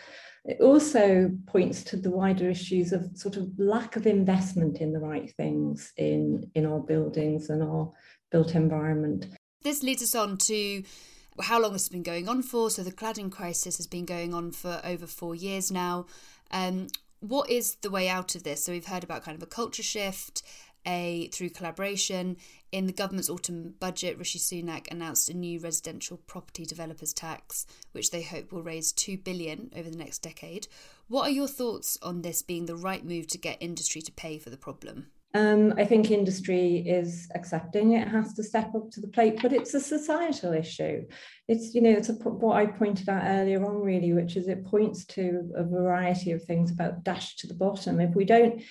It 0.49 0.63
also 0.63 1.31
points 1.47 1.85
to 1.85 1.97
the 1.99 2.11
wider 2.11 2.49
issues 2.49 2.95
of 2.95 3.11
sort 3.15 3.37
of 3.37 3.51
lack 3.59 3.97
of 3.97 4.07
investment 4.07 4.79
in 4.79 4.95
the 4.95 4.99
right 4.99 5.31
things 5.37 5.93
in, 5.99 6.51
in 6.55 6.65
our 6.65 6.81
buildings 6.81 7.51
and 7.51 7.63
our 7.63 7.93
built 8.33 8.55
environment. 8.55 9.27
This 9.63 9.83
leads 9.83 10.03
us 10.03 10.15
on 10.15 10.39
to 10.39 10.83
how 11.43 11.61
long 11.61 11.75
this 11.75 11.83
has 11.83 11.91
been 11.91 12.03
going 12.03 12.31
on 12.31 12.43
for. 12.43 12.71
So 12.71 12.83
the 12.83 12.91
cladding 12.91 13.31
crisis 13.31 13.77
has 13.77 13.87
been 13.87 14.07
going 14.07 14.33
on 14.33 14.51
for 14.53 14.81
over 14.85 15.07
four 15.07 15.35
years 15.35 15.71
now. 15.71 16.07
Um, 16.51 16.87
what 17.21 17.51
is 17.51 17.75
the 17.83 17.91
way 17.91 18.09
out 18.09 18.35
of 18.35 18.43
this? 18.43 18.65
So 18.65 18.73
we've 18.73 18.87
heard 18.87 19.05
about 19.05 19.25
kind 19.25 19.37
of 19.37 19.43
a 19.43 19.47
culture 19.47 19.83
shift, 19.83 20.43
a 20.87 21.29
through 21.35 21.51
collaboration. 21.51 22.39
In 22.71 22.87
the 22.87 22.93
government's 22.93 23.31
autumn 23.31 23.75
budget, 23.81 24.19
Rishi 24.19 24.39
Sunak 24.39 24.91
announced 24.91 25.31
a 25.31 25.35
new 25.35 25.59
residential 25.59 26.19
property 26.27 26.67
developers 26.67 27.15
tax, 27.15 27.65
which 27.93 28.11
they 28.11 28.21
hope 28.21 28.53
will 28.53 28.63
raise 28.63 28.93
two 28.93 29.17
billion 29.17 29.73
over 29.75 29.89
the 29.89 29.97
next 29.97 30.19
decade. 30.19 30.69
What 31.09 31.29
are 31.29 31.33
your 31.33 31.49
thoughts 31.49 31.97
on 32.03 32.21
this 32.21 32.43
being 32.43 32.67
the 32.67 32.77
right 32.77 33.03
move 33.03 33.27
to 33.29 33.39
get 33.39 33.57
industry 33.61 34.03
to 34.03 34.13
pay 34.13 34.37
for 34.37 34.51
the 34.51 34.59
problem? 34.59 35.07
Um, 35.35 35.75
I 35.79 35.85
think 35.85 36.11
industry 36.11 36.79
is 36.79 37.29
accepting 37.35 37.93
it 37.93 38.09
has 38.09 38.35
to 38.35 38.43
step 38.43 38.75
up 38.75 38.91
to 38.93 39.01
the 39.01 39.09
plate, 39.09 39.41
but 39.41 39.53
it's 39.53 39.75
a 39.75 39.81
societal 39.81 40.53
issue. 40.53 41.07
It's 41.49 41.75
you 41.75 41.83
know 41.83 41.91
it's 41.91 42.09
a, 42.09 42.15
what 42.15 42.57
I 42.57 42.67
pointed 42.67 43.09
out 43.09 43.25
earlier 43.25 43.65
on 43.65 43.83
really, 43.83 44.15
which 44.15 44.37
is 44.37 44.49
it 44.49 44.65
points 44.65 45.05
to 45.07 45.51
a 45.55 45.65
variety 45.65 46.33
of 46.33 46.43
things 46.45 46.71
about 46.71 47.05
dash 47.05 47.37
to 47.37 47.47
the 47.47 47.55
bottom. 47.55 48.01
If 48.01 48.15
we 48.15 48.25
don't 48.25 48.63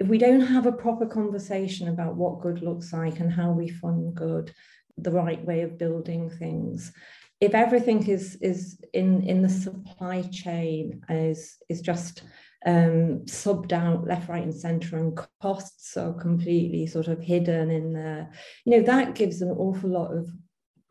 if 0.00 0.06
we 0.06 0.18
don't 0.18 0.40
have 0.40 0.66
a 0.66 0.72
proper 0.72 1.06
conversation 1.06 1.88
about 1.88 2.14
what 2.14 2.40
good 2.40 2.62
looks 2.62 2.92
like 2.92 3.20
and 3.20 3.32
how 3.32 3.50
we 3.50 3.68
fund 3.68 4.14
good, 4.14 4.52
the 4.96 5.10
right 5.10 5.44
way 5.44 5.62
of 5.62 5.78
building 5.78 6.30
things, 6.30 6.92
if 7.40 7.54
everything 7.54 8.06
is 8.08 8.36
is 8.40 8.78
in 8.92 9.22
in 9.22 9.42
the 9.42 9.48
supply 9.48 10.22
chain 10.22 11.02
is 11.08 11.56
is 11.68 11.80
just 11.80 12.22
um, 12.66 13.20
subbed 13.26 13.72
out 13.72 14.06
left, 14.06 14.28
right, 14.28 14.42
and 14.42 14.54
centre, 14.54 14.96
and 14.96 15.18
costs 15.40 15.96
are 15.96 16.12
completely 16.12 16.86
sort 16.86 17.08
of 17.08 17.20
hidden 17.20 17.70
in 17.70 17.92
there. 17.92 18.30
You 18.64 18.78
know 18.78 18.82
that 18.84 19.14
gives 19.14 19.42
an 19.42 19.50
awful 19.50 19.90
lot 19.90 20.12
of 20.12 20.30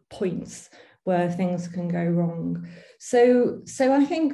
points 0.10 0.70
where 1.04 1.32
things 1.32 1.68
can 1.68 1.88
go 1.88 2.04
wrong. 2.04 2.68
So 3.00 3.62
so 3.66 3.94
I 3.94 4.06
think 4.06 4.34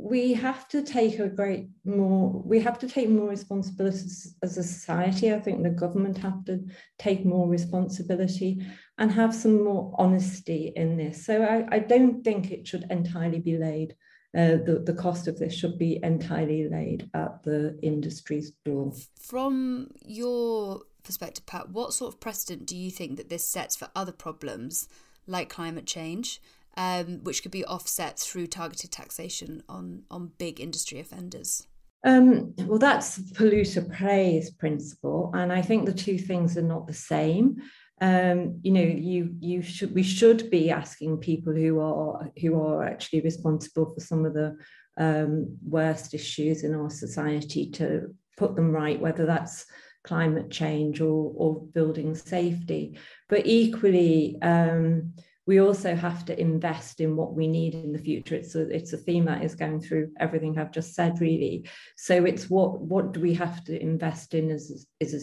we 0.00 0.32
have 0.32 0.68
to 0.68 0.80
take 0.80 1.18
a 1.18 1.28
great 1.28 1.68
more 1.84 2.40
we 2.44 2.60
have 2.60 2.78
to 2.78 2.86
take 2.86 3.08
more 3.08 3.28
responsibilities 3.28 4.36
as 4.42 4.56
a 4.56 4.62
society. 4.62 5.32
I 5.32 5.40
think 5.40 5.62
the 5.62 5.70
government 5.70 6.16
have 6.18 6.44
to 6.44 6.64
take 6.98 7.24
more 7.24 7.48
responsibility 7.48 8.64
and 8.98 9.10
have 9.10 9.34
some 9.34 9.64
more 9.64 9.92
honesty 9.98 10.72
in 10.76 10.96
this. 10.96 11.26
So 11.26 11.42
i, 11.42 11.66
I 11.76 11.78
don't 11.80 12.22
think 12.22 12.50
it 12.50 12.66
should 12.66 12.86
entirely 12.90 13.40
be 13.40 13.58
laid 13.58 13.96
uh, 14.36 14.58
the, 14.64 14.82
the 14.84 14.92
cost 14.92 15.26
of 15.26 15.38
this 15.38 15.54
should 15.54 15.78
be 15.78 15.98
entirely 16.02 16.68
laid 16.68 17.10
at 17.14 17.42
the 17.42 17.78
industry's 17.82 18.52
door. 18.64 18.92
From 19.18 19.90
your 20.04 20.82
perspective 21.02 21.46
pat 21.46 21.70
what 21.70 21.92
sort 21.92 22.12
of 22.12 22.20
precedent 22.20 22.66
do 22.66 22.76
you 22.76 22.90
think 22.90 23.16
that 23.16 23.30
this 23.30 23.48
sets 23.48 23.74
for 23.74 23.88
other 23.96 24.12
problems 24.12 24.86
like 25.26 25.48
climate 25.48 25.86
change 25.86 26.40
um, 26.78 27.24
which 27.24 27.42
could 27.42 27.50
be 27.50 27.64
offset 27.64 28.18
through 28.20 28.46
targeted 28.46 28.92
taxation 28.92 29.64
on, 29.68 30.04
on 30.10 30.30
big 30.38 30.60
industry 30.60 31.00
offenders? 31.00 31.66
Um, 32.04 32.54
well, 32.60 32.78
that's 32.78 33.16
the 33.16 33.34
polluter 33.34 33.90
pays 33.90 34.52
principle, 34.52 35.32
and 35.34 35.52
I 35.52 35.60
think 35.60 35.84
the 35.84 35.92
two 35.92 36.16
things 36.16 36.56
are 36.56 36.62
not 36.62 36.86
the 36.86 36.94
same. 36.94 37.56
Um, 38.00 38.60
you 38.62 38.70
know, 38.70 38.80
you 38.80 39.34
you 39.40 39.62
should 39.62 39.92
we 39.92 40.04
should 40.04 40.48
be 40.48 40.70
asking 40.70 41.18
people 41.18 41.52
who 41.52 41.80
are 41.80 42.30
who 42.40 42.62
are 42.62 42.84
actually 42.84 43.22
responsible 43.22 43.92
for 43.92 43.98
some 43.98 44.24
of 44.24 44.34
the 44.34 44.56
um, 44.96 45.58
worst 45.68 46.14
issues 46.14 46.62
in 46.62 46.76
our 46.76 46.90
society 46.90 47.68
to 47.72 48.14
put 48.36 48.54
them 48.54 48.70
right, 48.70 49.00
whether 49.00 49.26
that's 49.26 49.66
climate 50.04 50.52
change 50.52 51.00
or 51.00 51.32
or 51.34 51.60
building 51.74 52.14
safety. 52.14 52.96
But 53.28 53.42
equally, 53.44 54.38
um, 54.40 55.14
we 55.48 55.60
also 55.60 55.94
have 55.96 56.26
to 56.26 56.38
invest 56.38 57.00
in 57.00 57.16
what 57.16 57.32
we 57.32 57.48
need 57.48 57.74
in 57.74 57.90
the 57.90 57.98
future. 57.98 58.34
It's 58.34 58.54
a, 58.54 58.68
it's 58.68 58.92
a 58.92 58.98
theme 58.98 59.24
that 59.24 59.42
is 59.42 59.54
going 59.54 59.80
through 59.80 60.12
everything 60.20 60.58
I've 60.58 60.72
just 60.72 60.94
said, 60.94 61.22
really. 61.22 61.66
So 61.96 62.26
it's 62.26 62.50
what 62.50 62.82
what 62.82 63.12
do 63.12 63.20
we 63.20 63.32
have 63.32 63.64
to 63.64 63.82
invest 63.82 64.34
in 64.34 64.50
as, 64.50 64.86
as, 65.00 65.14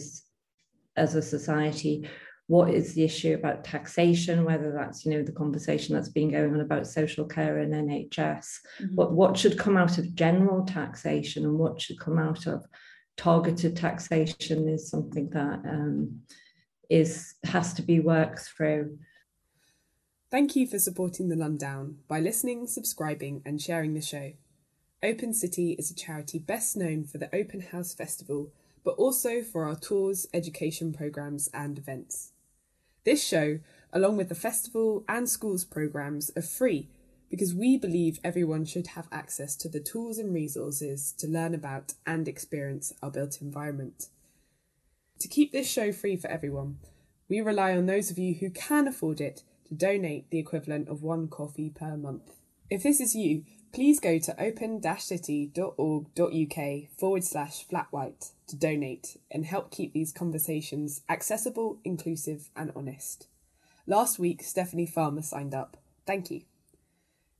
a, 0.96 1.00
as 1.00 1.14
a 1.14 1.22
society? 1.22 2.08
What 2.48 2.70
is 2.70 2.94
the 2.94 3.04
issue 3.04 3.34
about 3.34 3.62
taxation, 3.62 4.44
whether 4.44 4.72
that's, 4.72 5.06
you 5.06 5.12
know, 5.12 5.22
the 5.22 5.30
conversation 5.30 5.94
that's 5.94 6.08
been 6.08 6.32
going 6.32 6.54
on 6.54 6.60
about 6.60 6.88
social 6.88 7.24
care 7.24 7.58
and 7.58 7.72
NHS, 7.72 8.10
mm-hmm. 8.16 8.96
what, 8.96 9.12
what 9.12 9.36
should 9.36 9.56
come 9.56 9.76
out 9.76 9.96
of 9.96 10.12
general 10.16 10.64
taxation 10.64 11.44
and 11.44 11.56
what 11.56 11.80
should 11.80 12.00
come 12.00 12.18
out 12.18 12.48
of 12.48 12.66
targeted 13.16 13.76
taxation 13.76 14.68
is 14.68 14.90
something 14.90 15.30
that 15.30 15.60
um, 15.68 16.22
is 16.90 17.36
has 17.44 17.74
to 17.74 17.82
be 17.82 18.00
worked 18.00 18.40
through. 18.40 18.98
Thank 20.28 20.56
you 20.56 20.66
for 20.66 20.80
supporting 20.80 21.28
The 21.28 21.36
Lundown 21.36 21.98
by 22.08 22.18
listening, 22.18 22.66
subscribing, 22.66 23.42
and 23.46 23.62
sharing 23.62 23.94
the 23.94 24.00
show. 24.00 24.32
Open 25.00 25.32
City 25.32 25.76
is 25.78 25.88
a 25.88 25.94
charity 25.94 26.40
best 26.40 26.76
known 26.76 27.04
for 27.04 27.18
the 27.18 27.32
Open 27.32 27.60
House 27.60 27.94
Festival, 27.94 28.50
but 28.84 28.96
also 28.96 29.40
for 29.40 29.66
our 29.66 29.76
tours, 29.76 30.26
education 30.34 30.92
programmes, 30.92 31.48
and 31.54 31.78
events. 31.78 32.32
This 33.04 33.24
show, 33.24 33.60
along 33.92 34.16
with 34.16 34.28
the 34.28 34.34
festival 34.34 35.04
and 35.08 35.28
schools 35.28 35.64
programmes, 35.64 36.32
are 36.34 36.42
free 36.42 36.88
because 37.30 37.54
we 37.54 37.76
believe 37.76 38.18
everyone 38.24 38.64
should 38.64 38.88
have 38.88 39.06
access 39.12 39.54
to 39.54 39.68
the 39.68 39.78
tools 39.78 40.18
and 40.18 40.34
resources 40.34 41.12
to 41.18 41.28
learn 41.28 41.54
about 41.54 41.94
and 42.04 42.26
experience 42.26 42.92
our 43.00 43.12
built 43.12 43.40
environment. 43.40 44.08
To 45.20 45.28
keep 45.28 45.52
this 45.52 45.70
show 45.70 45.92
free 45.92 46.16
for 46.16 46.28
everyone, 46.28 46.78
we 47.28 47.40
rely 47.40 47.76
on 47.76 47.86
those 47.86 48.10
of 48.10 48.18
you 48.18 48.34
who 48.34 48.50
can 48.50 48.88
afford 48.88 49.20
it 49.20 49.44
to 49.68 49.74
donate 49.74 50.30
the 50.30 50.38
equivalent 50.38 50.88
of 50.88 51.02
one 51.02 51.28
coffee 51.28 51.70
per 51.70 51.96
month. 51.96 52.32
If 52.68 52.82
this 52.82 53.00
is 53.00 53.14
you, 53.14 53.44
please 53.72 54.00
go 54.00 54.18
to 54.18 54.42
open-city.org.uk 54.42 56.88
forward 56.98 57.24
slash 57.24 57.62
flat 57.62 57.86
white 57.90 58.30
to 58.48 58.56
donate 58.56 59.18
and 59.30 59.44
help 59.44 59.70
keep 59.70 59.92
these 59.92 60.12
conversations 60.12 61.02
accessible, 61.08 61.78
inclusive, 61.84 62.50
and 62.56 62.72
honest. 62.74 63.28
Last 63.86 64.18
week, 64.18 64.42
Stephanie 64.42 64.86
Farmer 64.86 65.22
signed 65.22 65.54
up. 65.54 65.76
Thank 66.06 66.30
you. 66.30 66.42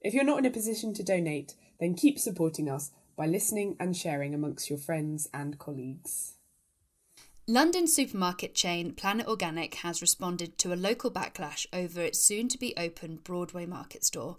If 0.01 0.15
you're 0.15 0.25
not 0.25 0.39
in 0.39 0.47
a 0.47 0.51
position 0.51 0.95
to 0.95 1.03
donate, 1.03 1.55
then 1.81 1.95
keep 1.95 2.19
supporting 2.19 2.71
us 2.71 2.93
by 3.17 3.27
listening 3.27 3.77
and 3.81 3.97
sharing 3.97 4.35
amongst 4.35 4.71
your 4.71 4.79
friends 4.79 5.29
and 5.35 5.59
colleagues. 5.59 6.36
London 7.49 7.87
supermarket 7.87 8.57
chain 8.57 8.93
Planet 8.93 9.29
Organic 9.29 9.77
has 9.77 10.03
responded 10.03 10.59
to 10.59 10.73
a 10.73 10.75
local 10.75 11.13
backlash 11.13 11.65
over 11.73 12.01
its 12.01 12.19
soon 12.19 12.49
to 12.49 12.59
be 12.59 12.75
open 12.77 13.21
Broadway 13.23 13.65
Market 13.67 14.05
store. 14.05 14.37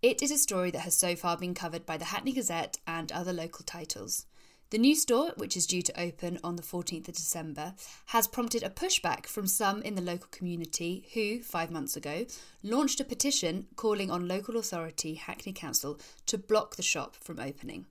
It 0.00 0.22
is 0.22 0.30
a 0.30 0.38
story 0.38 0.70
that 0.70 0.78
has 0.80 0.96
so 0.96 1.14
far 1.16 1.36
been 1.36 1.52
covered 1.52 1.84
by 1.84 1.98
the 1.98 2.06
Hackney 2.06 2.32
Gazette 2.32 2.78
and 2.86 3.12
other 3.12 3.34
local 3.34 3.62
titles. 3.66 4.24
The 4.70 4.78
new 4.78 4.94
store, 4.94 5.32
which 5.36 5.54
is 5.54 5.66
due 5.66 5.82
to 5.82 6.00
open 6.00 6.38
on 6.42 6.56
the 6.56 6.62
14th 6.62 7.08
of 7.08 7.14
December, 7.14 7.74
has 8.06 8.26
prompted 8.26 8.62
a 8.62 8.70
pushback 8.70 9.26
from 9.26 9.46
some 9.46 9.82
in 9.82 9.94
the 9.94 10.00
local 10.00 10.28
community 10.30 11.08
who, 11.12 11.42
five 11.42 11.70
months 11.70 11.94
ago, 11.94 12.24
launched 12.62 13.00
a 13.00 13.04
petition 13.04 13.66
calling 13.76 14.10
on 14.10 14.26
local 14.26 14.56
authority 14.56 15.16
Hackney 15.16 15.52
Council 15.52 16.00
to 16.24 16.38
block 16.38 16.76
the 16.76 16.82
shop 16.82 17.16
from 17.16 17.38
opening. 17.38 17.84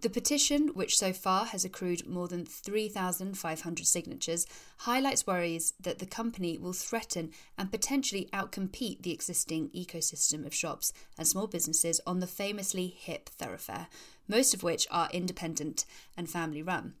The 0.00 0.08
petition, 0.08 0.68
which 0.68 0.96
so 0.96 1.12
far 1.12 1.44
has 1.46 1.62
accrued 1.62 2.06
more 2.06 2.26
than 2.26 2.46
3,500 2.46 3.86
signatures, 3.86 4.46
highlights 4.78 5.26
worries 5.26 5.74
that 5.78 5.98
the 5.98 6.06
company 6.06 6.56
will 6.56 6.72
threaten 6.72 7.32
and 7.58 7.70
potentially 7.70 8.30
outcompete 8.32 9.02
the 9.02 9.12
existing 9.12 9.68
ecosystem 9.70 10.46
of 10.46 10.54
shops 10.54 10.94
and 11.18 11.28
small 11.28 11.46
businesses 11.46 12.00
on 12.06 12.20
the 12.20 12.26
famously 12.26 12.86
hip 12.86 13.28
thoroughfare, 13.28 13.88
most 14.26 14.54
of 14.54 14.62
which 14.62 14.86
are 14.90 15.10
independent 15.12 15.84
and 16.16 16.30
family 16.30 16.62
run. 16.62 16.94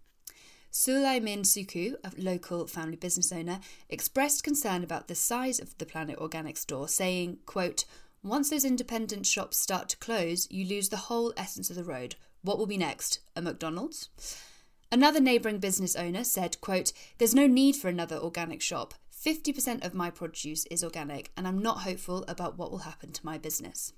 Sulaimin 0.70 1.42
Suku, 1.42 1.94
a 2.04 2.12
local 2.18 2.66
family 2.66 2.96
business 2.96 3.32
owner, 3.32 3.60
expressed 3.88 4.44
concern 4.44 4.84
about 4.84 5.08
the 5.08 5.14
size 5.14 5.58
of 5.58 5.76
the 5.78 5.86
Planet 5.86 6.18
Organic 6.18 6.58
store, 6.58 6.86
saying, 6.86 7.38
quote, 7.46 7.86
once 8.22 8.50
those 8.50 8.66
independent 8.66 9.24
shops 9.24 9.56
start 9.56 9.88
to 9.88 9.96
close, 9.96 10.46
you 10.50 10.66
lose 10.66 10.90
the 10.90 11.08
whole 11.08 11.32
essence 11.38 11.70
of 11.70 11.76
the 11.76 11.82
road, 11.82 12.16
what 12.42 12.58
will 12.58 12.66
be 12.66 12.78
next? 12.78 13.20
A 13.36 13.42
McDonald's? 13.42 14.08
Another 14.92 15.20
neighbouring 15.20 15.58
business 15.58 15.94
owner 15.94 16.24
said, 16.24 16.60
quote, 16.60 16.92
There's 17.18 17.34
no 17.34 17.46
need 17.46 17.76
for 17.76 17.88
another 17.88 18.16
organic 18.16 18.60
shop. 18.60 18.94
50% 19.14 19.84
of 19.84 19.94
my 19.94 20.10
produce 20.10 20.64
is 20.66 20.82
organic, 20.82 21.30
and 21.36 21.46
I'm 21.46 21.60
not 21.60 21.82
hopeful 21.82 22.24
about 22.26 22.56
what 22.56 22.70
will 22.70 22.78
happen 22.78 23.12
to 23.12 23.26
my 23.26 23.38
business. 23.38 23.92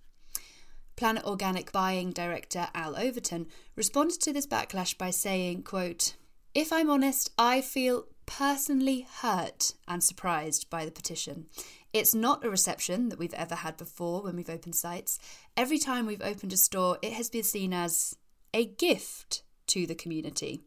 Planet 0.96 1.24
Organic 1.24 1.72
buying 1.72 2.10
director 2.10 2.68
Al 2.74 2.96
Overton 2.96 3.46
responded 3.76 4.20
to 4.20 4.32
this 4.32 4.46
backlash 4.46 4.98
by 4.98 5.10
saying, 5.10 5.62
quote, 5.62 6.16
If 6.54 6.72
I'm 6.72 6.90
honest, 6.90 7.30
I 7.38 7.60
feel 7.60 8.06
personally 8.26 9.06
hurt 9.20 9.74
and 9.88 10.02
surprised 10.02 10.68
by 10.68 10.84
the 10.84 10.90
petition. 10.90 11.46
It's 11.92 12.14
not 12.14 12.44
a 12.44 12.50
reception 12.50 13.08
that 13.08 13.18
we've 13.18 13.34
ever 13.34 13.56
had 13.56 13.76
before 13.76 14.22
when 14.22 14.36
we've 14.36 14.50
opened 14.50 14.76
sites. 14.76 15.18
Every 15.56 15.78
time 15.78 16.06
we've 16.06 16.22
opened 16.22 16.52
a 16.52 16.56
store, 16.56 16.98
it 17.02 17.12
has 17.12 17.28
been 17.28 17.42
seen 17.42 17.72
as 17.72 18.16
a 18.54 18.66
gift 18.66 19.42
to 19.68 19.86
the 19.86 19.94
community. 19.94 20.62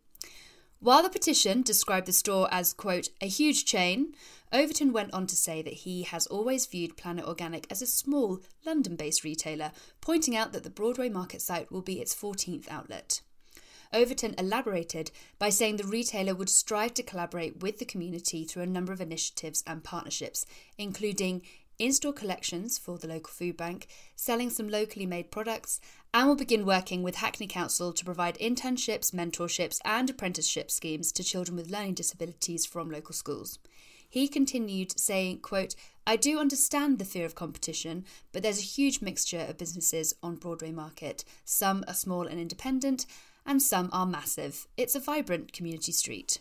While 0.79 1.03
the 1.03 1.09
petition 1.09 1.61
described 1.61 2.05
the 2.05 2.13
store 2.13 2.47
as, 2.51 2.73
quote, 2.73 3.09
a 3.21 3.27
huge 3.27 3.65
chain, 3.65 4.13
Overton 4.51 4.93
went 4.93 5.13
on 5.13 5.25
to 5.27 5.35
say 5.35 5.61
that 5.61 5.73
he 5.73 6.03
has 6.03 6.27
always 6.27 6.65
viewed 6.65 6.97
Planet 6.97 7.25
Organic 7.25 7.65
as 7.71 7.81
a 7.81 7.87
small, 7.87 8.39
London 8.65 8.95
based 8.95 9.23
retailer, 9.23 9.71
pointing 10.01 10.35
out 10.35 10.53
that 10.53 10.63
the 10.63 10.69
Broadway 10.69 11.09
Market 11.09 11.41
site 11.41 11.71
will 11.71 11.81
be 11.81 11.99
its 11.99 12.13
14th 12.13 12.67
outlet. 12.69 13.21
Overton 13.93 14.35
elaborated 14.37 15.11
by 15.39 15.49
saying 15.49 15.77
the 15.77 15.85
retailer 15.85 16.35
would 16.35 16.49
strive 16.49 16.93
to 16.95 17.03
collaborate 17.03 17.61
with 17.61 17.79
the 17.79 17.85
community 17.85 18.43
through 18.43 18.63
a 18.63 18.67
number 18.67 18.91
of 18.91 19.01
initiatives 19.01 19.63
and 19.65 19.83
partnerships, 19.83 20.45
including 20.77 21.41
in 21.79 21.91
store 21.91 22.13
collections 22.13 22.77
for 22.77 22.97
the 22.97 23.07
local 23.07 23.31
food 23.31 23.57
bank, 23.57 23.87
selling 24.15 24.49
some 24.49 24.69
locally 24.69 25.05
made 25.05 25.31
products, 25.31 25.79
and 26.13 26.27
will 26.27 26.35
begin 26.35 26.65
working 26.65 27.03
with 27.03 27.15
Hackney 27.15 27.47
Council 27.47 27.91
to 27.91 28.05
provide 28.05 28.37
internships, 28.39 29.13
mentorships, 29.13 29.79
and 29.83 30.09
apprenticeship 30.09 30.71
schemes 30.71 31.11
to 31.11 31.23
children 31.23 31.57
with 31.57 31.69
learning 31.69 31.95
disabilities 31.95 32.65
from 32.65 32.89
local 32.89 33.13
schools. 33.13 33.59
He 34.07 34.27
continued 34.27 34.97
saying, 34.97 35.39
quote, 35.39 35.75
I 36.07 36.15
do 36.15 36.39
understand 36.39 36.99
the 36.99 37.05
fear 37.05 37.25
of 37.25 37.35
competition, 37.35 38.05
but 38.31 38.43
there's 38.43 38.59
a 38.59 38.61
huge 38.61 39.01
mixture 39.01 39.45
of 39.49 39.57
businesses 39.57 40.13
on 40.23 40.35
Broadway 40.35 40.71
Market. 40.71 41.25
Some 41.43 41.83
are 41.87 41.93
small 41.93 42.27
and 42.27 42.39
independent, 42.39 43.05
and 43.45 43.61
some 43.61 43.89
are 43.91 44.05
massive. 44.05 44.67
It's 44.77 44.95
a 44.95 44.99
vibrant 44.99 45.51
community 45.51 45.91
street. 45.91 46.39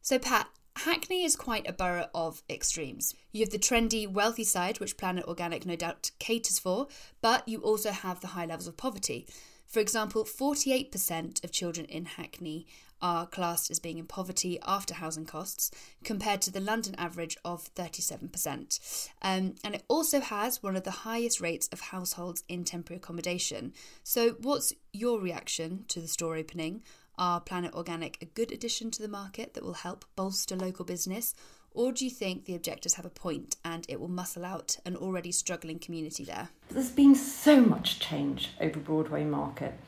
So, 0.00 0.18
Pat, 0.18 0.48
Hackney 0.76 1.24
is 1.24 1.36
quite 1.36 1.66
a 1.66 1.72
borough 1.72 2.08
of 2.14 2.42
extremes. 2.50 3.14
You 3.32 3.40
have 3.40 3.50
the 3.50 3.58
trendy, 3.58 4.06
wealthy 4.06 4.44
side, 4.44 4.78
which 4.78 4.98
Planet 4.98 5.24
Organic 5.24 5.64
no 5.64 5.74
doubt 5.74 6.10
caters 6.18 6.58
for, 6.58 6.88
but 7.22 7.48
you 7.48 7.60
also 7.60 7.92
have 7.92 8.20
the 8.20 8.28
high 8.28 8.44
levels 8.44 8.66
of 8.66 8.76
poverty. 8.76 9.26
For 9.66 9.80
example, 9.80 10.24
48% 10.24 11.42
of 11.42 11.50
children 11.50 11.86
in 11.86 12.04
Hackney 12.04 12.66
are 13.00 13.26
classed 13.26 13.70
as 13.70 13.78
being 13.78 13.98
in 13.98 14.06
poverty 14.06 14.58
after 14.66 14.94
housing 14.94 15.24
costs, 15.24 15.70
compared 16.04 16.42
to 16.42 16.50
the 16.50 16.60
London 16.60 16.94
average 16.96 17.36
of 17.44 17.74
37%. 17.74 19.08
Um, 19.22 19.54
and 19.64 19.74
it 19.74 19.84
also 19.88 20.20
has 20.20 20.62
one 20.62 20.76
of 20.76 20.84
the 20.84 20.90
highest 20.90 21.40
rates 21.40 21.68
of 21.72 21.80
households 21.80 22.44
in 22.48 22.64
temporary 22.64 22.98
accommodation. 22.98 23.72
So, 24.02 24.36
what's 24.40 24.72
your 24.92 25.20
reaction 25.20 25.84
to 25.88 26.00
the 26.00 26.08
store 26.08 26.36
opening? 26.36 26.82
Are 27.18 27.40
Planet 27.40 27.72
Organic 27.72 28.18
a 28.20 28.26
good 28.26 28.52
addition 28.52 28.90
to 28.90 29.00
the 29.00 29.08
market 29.08 29.54
that 29.54 29.64
will 29.64 29.72
help 29.72 30.04
bolster 30.16 30.54
local 30.54 30.84
business? 30.84 31.34
Or 31.72 31.90
do 31.90 32.04
you 32.04 32.10
think 32.10 32.44
the 32.44 32.54
objectors 32.54 32.94
have 32.94 33.06
a 33.06 33.10
point 33.10 33.56
and 33.64 33.86
it 33.88 33.98
will 33.98 34.08
muscle 34.08 34.44
out 34.44 34.76
an 34.84 34.96
already 34.96 35.32
struggling 35.32 35.78
community 35.78 36.24
there? 36.24 36.50
There's 36.70 36.90
been 36.90 37.14
so 37.14 37.60
much 37.60 38.00
change 38.00 38.50
over 38.60 38.78
Broadway 38.78 39.24
Market. 39.24 39.78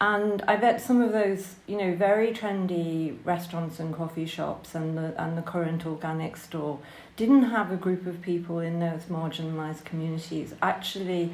And 0.00 0.40
I 0.48 0.56
bet 0.56 0.80
some 0.80 1.02
of 1.02 1.12
those, 1.12 1.56
you 1.66 1.76
know, 1.76 1.94
very 1.94 2.32
trendy 2.32 3.18
restaurants 3.24 3.78
and 3.78 3.94
coffee 3.94 4.24
shops 4.24 4.74
and 4.74 4.96
the, 4.96 5.22
and 5.22 5.36
the 5.36 5.42
current 5.42 5.84
organic 5.84 6.38
store 6.38 6.78
didn't 7.16 7.42
have 7.42 7.70
a 7.70 7.76
group 7.76 8.06
of 8.06 8.22
people 8.22 8.58
in 8.60 8.80
those 8.80 9.02
marginalised 9.10 9.84
communities 9.84 10.54
actually 10.62 11.30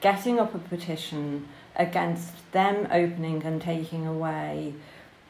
getting 0.00 0.40
up 0.40 0.56
a 0.56 0.58
petition 0.58 1.46
against 1.78 2.50
them 2.52 2.88
opening 2.90 3.42
and 3.44 3.62
taking 3.62 4.06
away 4.06 4.74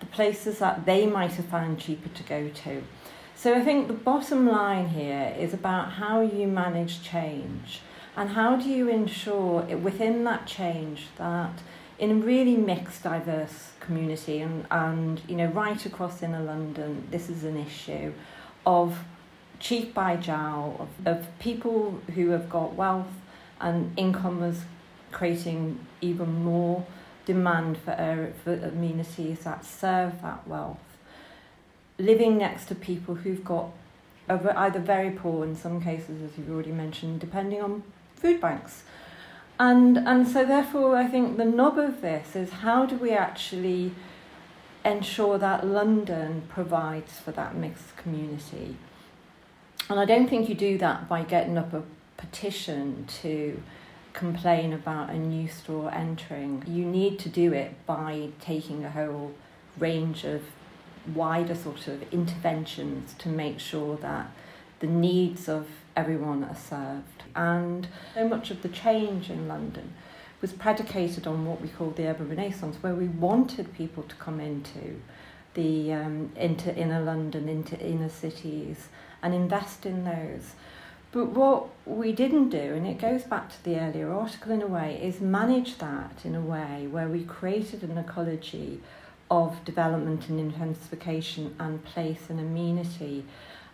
the 0.00 0.06
places 0.06 0.58
that 0.58 0.86
they 0.86 1.06
might 1.06 1.32
have 1.32 1.46
found 1.46 1.78
cheaper 1.78 2.08
to 2.08 2.22
go 2.22 2.48
to. 2.48 2.82
So 3.34 3.54
I 3.54 3.60
think 3.60 3.86
the 3.86 3.94
bottom 3.94 4.48
line 4.48 4.88
here 4.88 5.34
is 5.38 5.54
about 5.54 5.92
how 5.92 6.20
you 6.20 6.46
manage 6.46 7.02
change 7.02 7.80
and 8.16 8.30
how 8.30 8.56
do 8.56 8.68
you 8.68 8.88
ensure 8.88 9.62
within 9.76 10.24
that 10.24 10.46
change 10.46 11.06
that 11.18 11.60
in 11.98 12.10
a 12.10 12.14
really 12.14 12.56
mixed, 12.56 13.04
diverse 13.04 13.72
community 13.80 14.40
and, 14.40 14.66
and 14.70 15.22
you 15.28 15.36
know 15.36 15.46
right 15.46 15.84
across 15.86 16.22
inner 16.22 16.42
London, 16.42 17.06
this 17.10 17.28
is 17.28 17.44
an 17.44 17.56
issue 17.56 18.12
of 18.66 18.98
cheap 19.60 19.94
by 19.94 20.16
jowl, 20.16 20.76
of, 20.80 21.06
of 21.06 21.38
people 21.38 22.00
who 22.14 22.30
have 22.30 22.48
got 22.50 22.74
wealth 22.74 23.14
and 23.60 23.92
income 23.96 24.42
is 24.42 24.62
creating 25.12 25.78
even 26.00 26.44
more 26.44 26.86
demand 27.24 27.76
for, 27.78 28.32
for 28.44 28.54
amenities 28.54 29.40
that 29.40 29.64
serve 29.64 30.22
that 30.22 30.46
wealth. 30.48 30.78
Living 31.98 32.38
next 32.38 32.66
to 32.66 32.74
people 32.74 33.16
who've 33.16 33.44
got 33.44 33.70
either 34.28 34.78
very 34.78 35.10
poor 35.10 35.44
in 35.44 35.56
some 35.56 35.80
cases, 35.80 36.22
as 36.22 36.36
you've 36.38 36.50
already 36.50 36.72
mentioned, 36.72 37.20
depending 37.20 37.60
on 37.60 37.82
food 38.16 38.40
banks. 38.40 38.82
And, 39.58 39.98
and 39.98 40.28
so 40.28 40.44
therefore 40.44 40.96
I 40.96 41.06
think 41.06 41.36
the 41.36 41.44
nub 41.44 41.78
of 41.78 42.00
this 42.00 42.36
is 42.36 42.50
how 42.50 42.86
do 42.86 42.96
we 42.96 43.10
actually 43.10 43.92
ensure 44.84 45.38
that 45.38 45.66
London 45.66 46.42
provides 46.48 47.18
for 47.18 47.32
that 47.32 47.56
mixed 47.56 47.96
community? 47.96 48.76
And 49.90 49.98
I 49.98 50.04
don't 50.04 50.28
think 50.28 50.48
you 50.48 50.54
do 50.54 50.78
that 50.78 51.08
by 51.08 51.22
getting 51.22 51.58
up 51.58 51.72
a 51.72 51.82
petition 52.16 53.06
to 53.22 53.60
complain 54.18 54.72
about 54.72 55.10
a 55.10 55.16
new 55.16 55.46
store 55.48 55.94
entering. 55.94 56.64
You 56.66 56.84
need 56.84 57.20
to 57.20 57.28
do 57.28 57.52
it 57.52 57.74
by 57.86 58.30
taking 58.40 58.84
a 58.84 58.90
whole 58.90 59.32
range 59.78 60.24
of 60.24 60.42
wider 61.14 61.54
sort 61.54 61.86
of 61.86 62.02
interventions 62.12 63.14
to 63.18 63.28
make 63.28 63.60
sure 63.60 63.96
that 63.98 64.26
the 64.80 64.88
needs 64.88 65.48
of 65.48 65.68
everyone 65.96 66.42
are 66.42 66.56
served. 66.56 67.22
And 67.36 67.86
so 68.12 68.28
much 68.28 68.50
of 68.50 68.62
the 68.62 68.68
change 68.68 69.30
in 69.30 69.46
London 69.46 69.94
was 70.40 70.52
predicated 70.52 71.28
on 71.28 71.46
what 71.46 71.60
we 71.60 71.68
call 71.68 71.90
the 71.90 72.08
urban 72.08 72.28
renaissance, 72.28 72.76
where 72.80 72.94
we 72.96 73.06
wanted 73.06 73.72
people 73.72 74.02
to 74.02 74.16
come 74.16 74.40
into 74.40 75.00
the 75.54 75.92
um, 75.92 76.32
into 76.34 76.74
inner 76.76 77.00
London, 77.00 77.48
into 77.48 77.78
inner 77.78 78.08
cities, 78.08 78.88
and 79.22 79.32
invest 79.32 79.86
in 79.86 80.04
those. 80.04 80.54
But 81.10 81.30
what 81.30 81.68
we 81.86 82.12
didn't 82.12 82.50
do, 82.50 82.58
and 82.58 82.86
it 82.86 82.98
goes 82.98 83.22
back 83.22 83.48
to 83.50 83.64
the 83.64 83.80
earlier 83.80 84.12
article 84.12 84.52
in 84.52 84.60
a 84.60 84.66
way, 84.66 85.00
is 85.02 85.20
manage 85.20 85.78
that 85.78 86.20
in 86.22 86.34
a 86.34 86.40
way 86.40 86.86
where 86.86 87.08
we 87.08 87.24
created 87.24 87.82
an 87.82 87.96
ecology 87.96 88.80
of 89.30 89.64
development 89.64 90.28
and 90.28 90.38
intensification 90.38 91.54
and 91.58 91.82
place 91.84 92.28
and 92.28 92.38
amenity. 92.38 93.24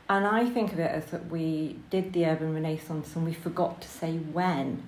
And 0.09 0.27
I 0.27 0.49
think 0.49 0.73
of 0.73 0.79
it 0.79 0.91
as 0.91 1.07
that 1.07 1.29
we 1.29 1.79
did 1.91 2.13
the 2.13 2.27
urban 2.27 2.55
renaissance 2.55 3.17
and 3.17 3.25
we 3.25 3.33
forgot 3.33 3.81
to 3.81 3.89
say 3.89 4.17
when. 4.17 4.87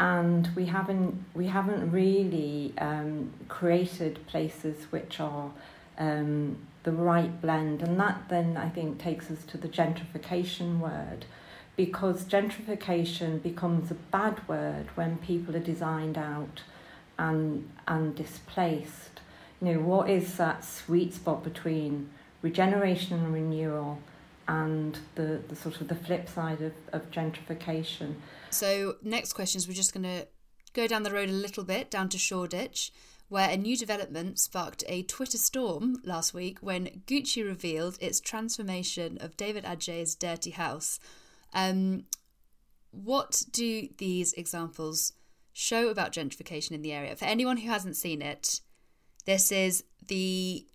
And 0.00 0.48
we 0.56 0.66
haven't 0.66 1.24
we 1.34 1.46
haven't 1.46 1.92
really 1.92 2.74
um, 2.78 3.30
created 3.48 4.26
places 4.26 4.86
which 4.90 5.20
are 5.20 5.50
um, 5.98 6.56
the 6.82 6.90
right 6.90 7.40
blend, 7.40 7.80
and 7.80 7.98
that 8.00 8.28
then 8.28 8.56
I 8.56 8.68
think 8.68 8.98
takes 8.98 9.30
us 9.30 9.44
to 9.44 9.56
the 9.56 9.68
gentrification 9.68 10.80
word 10.80 11.26
because 11.76 12.24
gentrification 12.24 13.42
becomes 13.42 13.90
a 13.90 13.94
bad 13.94 14.46
word 14.48 14.86
when 14.94 15.18
people 15.18 15.56
are 15.56 15.60
designed 15.60 16.16
out 16.16 16.62
and 17.18 17.70
and 17.88 18.14
displaced. 18.14 19.20
You 19.60 19.74
know, 19.74 19.80
what 19.80 20.10
is 20.10 20.36
that 20.36 20.64
sweet 20.64 21.14
spot 21.14 21.42
between 21.42 22.10
regeneration 22.42 23.18
and 23.18 23.32
renewal 23.32 23.98
and 24.46 24.98
the, 25.14 25.40
the 25.48 25.56
sort 25.56 25.80
of 25.80 25.88
the 25.88 25.94
flip 25.94 26.28
side 26.28 26.60
of, 26.60 26.72
of 26.92 27.10
gentrification? 27.10 28.16
So 28.50 28.96
next 29.02 29.32
question 29.32 29.58
is 29.58 29.66
we're 29.66 29.74
just 29.74 29.94
gonna 29.94 30.26
go 30.74 30.86
down 30.86 31.02
the 31.02 31.10
road 31.10 31.28
a 31.28 31.32
little 31.32 31.64
bit 31.64 31.90
down 31.90 32.08
to 32.10 32.18
Shoreditch 32.18 32.92
where 33.28 33.48
a 33.48 33.56
new 33.56 33.76
development 33.76 34.38
sparked 34.38 34.84
a 34.86 35.02
Twitter 35.02 35.38
storm 35.38 36.00
last 36.04 36.34
week 36.34 36.58
when 36.60 37.02
Gucci 37.06 37.44
revealed 37.44 37.96
its 38.00 38.20
transformation 38.20 39.16
of 39.20 39.36
David 39.36 39.64
Adjaye's 39.64 40.14
Dirty 40.14 40.50
House 40.50 41.00
um, 41.54 42.04
what 42.90 43.44
do 43.50 43.88
these 43.98 44.32
examples 44.34 45.12
show 45.52 45.88
about 45.88 46.12
gentrification 46.12 46.72
in 46.72 46.82
the 46.82 46.92
area? 46.92 47.16
For 47.16 47.24
anyone 47.24 47.58
who 47.58 47.68
hasn't 47.68 47.96
seen 47.96 48.22
it, 48.22 48.60
this 49.24 49.50
is 49.50 49.84
the 50.06 50.66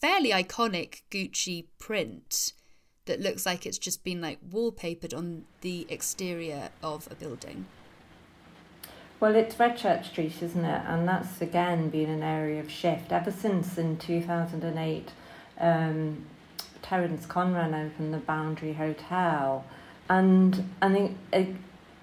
fairly 0.00 0.30
iconic 0.30 1.02
Gucci 1.10 1.66
print 1.78 2.52
that 3.04 3.20
looks 3.20 3.46
like 3.46 3.64
it's 3.64 3.78
just 3.78 4.04
been 4.04 4.20
like 4.20 4.38
wallpapered 4.48 5.16
on 5.16 5.44
the 5.60 5.86
exterior 5.88 6.70
of 6.82 7.08
a 7.10 7.14
building. 7.14 7.66
Well, 9.20 9.34
it's 9.34 9.56
Redchurch 9.56 10.06
Street, 10.06 10.40
isn't 10.42 10.64
it? 10.64 10.82
And 10.86 11.08
that's 11.08 11.40
again 11.40 11.88
been 11.88 12.08
an 12.08 12.22
area 12.22 12.60
of 12.60 12.70
shift 12.70 13.10
ever 13.12 13.32
since 13.32 13.76
in 13.76 13.96
2008. 13.96 15.10
Um, 15.58 16.26
Terence 16.82 17.26
Conran 17.26 17.74
opened 17.74 18.14
the 18.14 18.18
Boundary 18.18 18.74
Hotel 18.74 19.64
and 20.08 20.68
and 20.80 20.96
it, 20.96 21.10
it, 21.32 21.48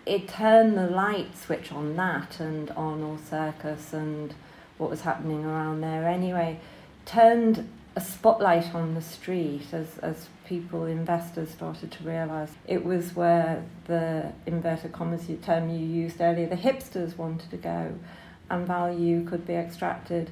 it 0.06 0.28
turned 0.28 0.78
the 0.78 0.88
light 0.88 1.38
switch 1.38 1.72
on 1.72 1.96
that 1.96 2.40
and 2.40 2.72
Arnold 2.72 3.20
Circus 3.28 3.94
and 3.94 4.34
what 4.78 4.90
was 4.90 5.02
happening 5.02 5.46
around 5.46 5.82
there 5.82 6.08
anyway 6.08 6.60
turned 7.06 7.68
a 7.96 8.02
spotlight 8.02 8.76
on 8.76 8.94
the 8.94 9.02
street 9.02 9.68
as, 9.72 9.98
as 10.00 10.28
people, 10.46 10.86
investors 10.86 11.50
started 11.50 11.92
to 11.92 12.04
realise 12.04 12.52
it 12.68 12.84
was 12.84 13.16
where 13.16 13.64
the 13.86 14.34
inverted 14.46 14.92
commas 14.92 15.28
term 15.42 15.70
you 15.70 15.80
used 15.80 16.20
earlier, 16.20 16.48
the 16.48 16.58
hipsters 16.58 17.18
wanted 17.18 17.50
to 17.50 17.58
go 17.58 17.96
and 18.50 18.68
value 18.68 19.26
could 19.26 19.48
be 19.48 19.56
extracted. 19.56 20.30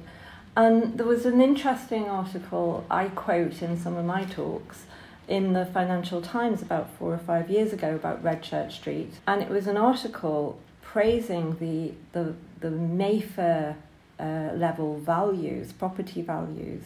And 0.56 0.98
there 0.98 1.06
was 1.06 1.24
an 1.24 1.40
interesting 1.40 2.04
article 2.04 2.84
I 2.90 3.08
quote 3.08 3.62
in 3.62 3.78
some 3.78 3.96
of 3.96 4.04
my 4.04 4.24
talks 4.24 4.84
in 5.28 5.52
the 5.52 5.64
Financial 5.66 6.20
Times 6.20 6.62
about 6.62 6.90
four 6.98 7.12
or 7.14 7.18
five 7.18 7.50
years 7.50 7.72
ago 7.72 7.94
about 7.94 8.22
Redchurch 8.22 8.72
Street, 8.72 9.12
and 9.26 9.42
it 9.42 9.48
was 9.48 9.66
an 9.66 9.76
article 9.76 10.58
praising 10.82 11.56
the 11.58 11.94
the, 12.12 12.34
the 12.60 12.70
Mayfair 12.70 13.76
uh, 14.18 14.50
level 14.54 14.98
values, 14.98 15.72
property 15.72 16.22
values 16.22 16.84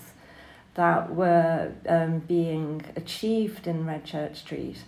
that 0.75 1.15
were 1.15 1.73
um, 1.89 2.21
being 2.21 2.83
achieved 2.95 3.67
in 3.67 3.85
Redchurch 3.85 4.37
Street. 4.37 4.85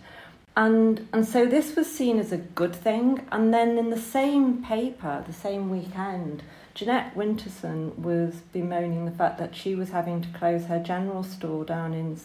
And, 0.55 1.07
and 1.13 1.27
so 1.27 1.45
this 1.45 1.75
was 1.75 1.93
seen 1.93 2.17
as 2.17 2.31
a 2.31 2.37
good 2.37 2.75
thing. 2.75 3.25
And 3.31 3.53
then 3.53 3.77
in 3.77 3.89
the 3.89 3.99
same 3.99 4.63
paper, 4.63 5.23
the 5.27 5.33
same 5.33 5.69
weekend, 5.69 6.43
Jeanette 6.73 7.13
Winterson 7.15 7.97
was 7.97 8.35
bemoaning 8.53 9.05
the 9.05 9.11
fact 9.11 9.37
that 9.39 9.55
she 9.55 9.75
was 9.75 9.89
having 9.89 10.21
to 10.21 10.29
close 10.29 10.65
her 10.65 10.79
general 10.79 11.23
store 11.23 11.65
down 11.65 11.93
in 11.93 12.17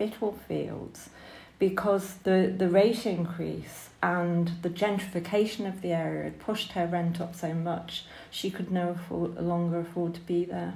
Spitalfields 0.00 1.10
because 1.58 2.14
the, 2.22 2.52
the 2.56 2.68
rate 2.68 3.04
increase 3.04 3.90
and 4.02 4.50
the 4.62 4.70
gentrification 4.70 5.68
of 5.68 5.82
the 5.82 5.92
area 5.92 6.24
had 6.24 6.38
pushed 6.38 6.72
her 6.72 6.86
rent 6.86 7.20
up 7.20 7.34
so 7.34 7.52
much 7.52 8.04
she 8.30 8.50
could 8.50 8.70
no 8.70 8.90
afford, 8.90 9.36
longer 9.36 9.80
afford 9.80 10.14
to 10.14 10.20
be 10.20 10.46
there. 10.46 10.72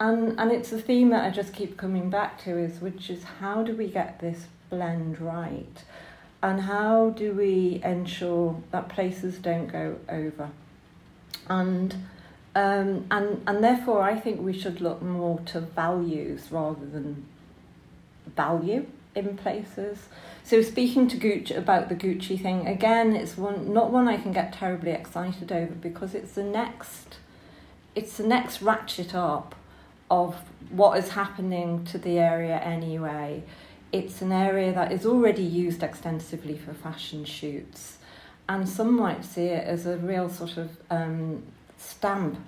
And, 0.00 0.38
and 0.40 0.50
it's 0.50 0.72
a 0.72 0.80
theme 0.80 1.10
that 1.10 1.24
I 1.24 1.30
just 1.30 1.52
keep 1.52 1.76
coming 1.76 2.08
back 2.08 2.42
to 2.44 2.56
is 2.56 2.80
which 2.80 3.10
is 3.10 3.24
how 3.24 3.62
do 3.62 3.76
we 3.76 3.88
get 3.88 4.20
this 4.20 4.46
blend 4.70 5.20
right? 5.20 5.84
And 6.42 6.62
how 6.62 7.10
do 7.10 7.32
we 7.32 7.82
ensure 7.84 8.62
that 8.70 8.88
places 8.88 9.36
don't 9.38 9.66
go 9.66 9.98
over? 10.08 10.50
And 11.48 11.94
um, 12.54 13.06
and 13.10 13.42
and 13.46 13.62
therefore 13.62 14.02
I 14.02 14.18
think 14.18 14.40
we 14.40 14.58
should 14.58 14.80
look 14.80 15.02
more 15.02 15.40
to 15.46 15.60
values 15.60 16.50
rather 16.50 16.86
than 16.86 17.26
value 18.34 18.86
in 19.14 19.36
places. 19.36 20.08
So 20.44 20.62
speaking 20.62 21.08
to 21.08 21.16
Gucci 21.16 21.56
about 21.56 21.88
the 21.88 21.96
Gucci 21.96 22.40
thing 22.40 22.66
again, 22.66 23.16
it's 23.16 23.36
one 23.36 23.72
not 23.72 23.90
one 23.90 24.06
I 24.06 24.16
can 24.16 24.32
get 24.32 24.52
terribly 24.52 24.92
excited 24.92 25.50
over 25.50 25.74
because 25.74 26.14
it's 26.14 26.32
the 26.32 26.44
next, 26.44 27.16
it's 27.94 28.18
the 28.18 28.26
next 28.26 28.62
ratchet 28.62 29.14
up 29.14 29.54
of 30.10 30.36
what 30.70 30.98
is 30.98 31.10
happening 31.10 31.84
to 31.86 31.98
the 31.98 32.18
area 32.18 32.58
anyway. 32.58 33.42
It's 33.92 34.20
an 34.20 34.32
area 34.32 34.72
that 34.72 34.92
is 34.92 35.06
already 35.06 35.42
used 35.42 35.82
extensively 35.82 36.58
for 36.58 36.74
fashion 36.74 37.24
shoots, 37.24 37.98
and 38.48 38.68
some 38.68 38.94
might 38.94 39.24
see 39.24 39.46
it 39.46 39.66
as 39.66 39.86
a 39.86 39.96
real 39.96 40.28
sort 40.28 40.56
of 40.58 40.76
um, 40.90 41.42
stamp 41.78 42.38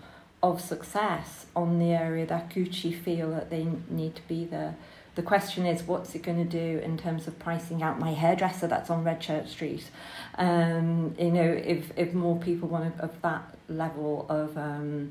of 0.43 0.61
success 0.61 1.47
on 1.57 1.79
the 1.79 1.93
area 1.93 2.27
that 2.27 2.51
Gucci 2.51 2.95
feel 2.95 3.31
that 3.31 3.51
they 3.51 3.67
need 3.89 4.15
to 4.15 4.23
be 4.29 4.45
there 4.45 4.77
the 5.19 5.23
question 5.25 5.67
is 5.67 5.83
what's 5.83 6.15
it 6.15 6.23
going 6.23 6.39
to 6.39 6.49
do 6.49 6.79
in 6.79 6.97
terms 6.97 7.27
of 7.27 7.37
pricing 7.41 7.83
out 7.83 7.99
my 7.99 8.13
hairdresser 8.13 8.69
that's 8.69 8.89
on 8.89 9.05
Redchurch 9.05 9.49
Street 9.49 9.91
um, 10.37 11.13
you 11.19 11.33
know 11.33 11.43
if, 11.43 11.91
if 11.97 12.15
more 12.15 12.39
people 12.39 12.69
want 12.69 12.99
of 13.01 13.21
that 13.23 13.43
level 13.69 14.27
of 14.29 14.57
um, 14.57 15.11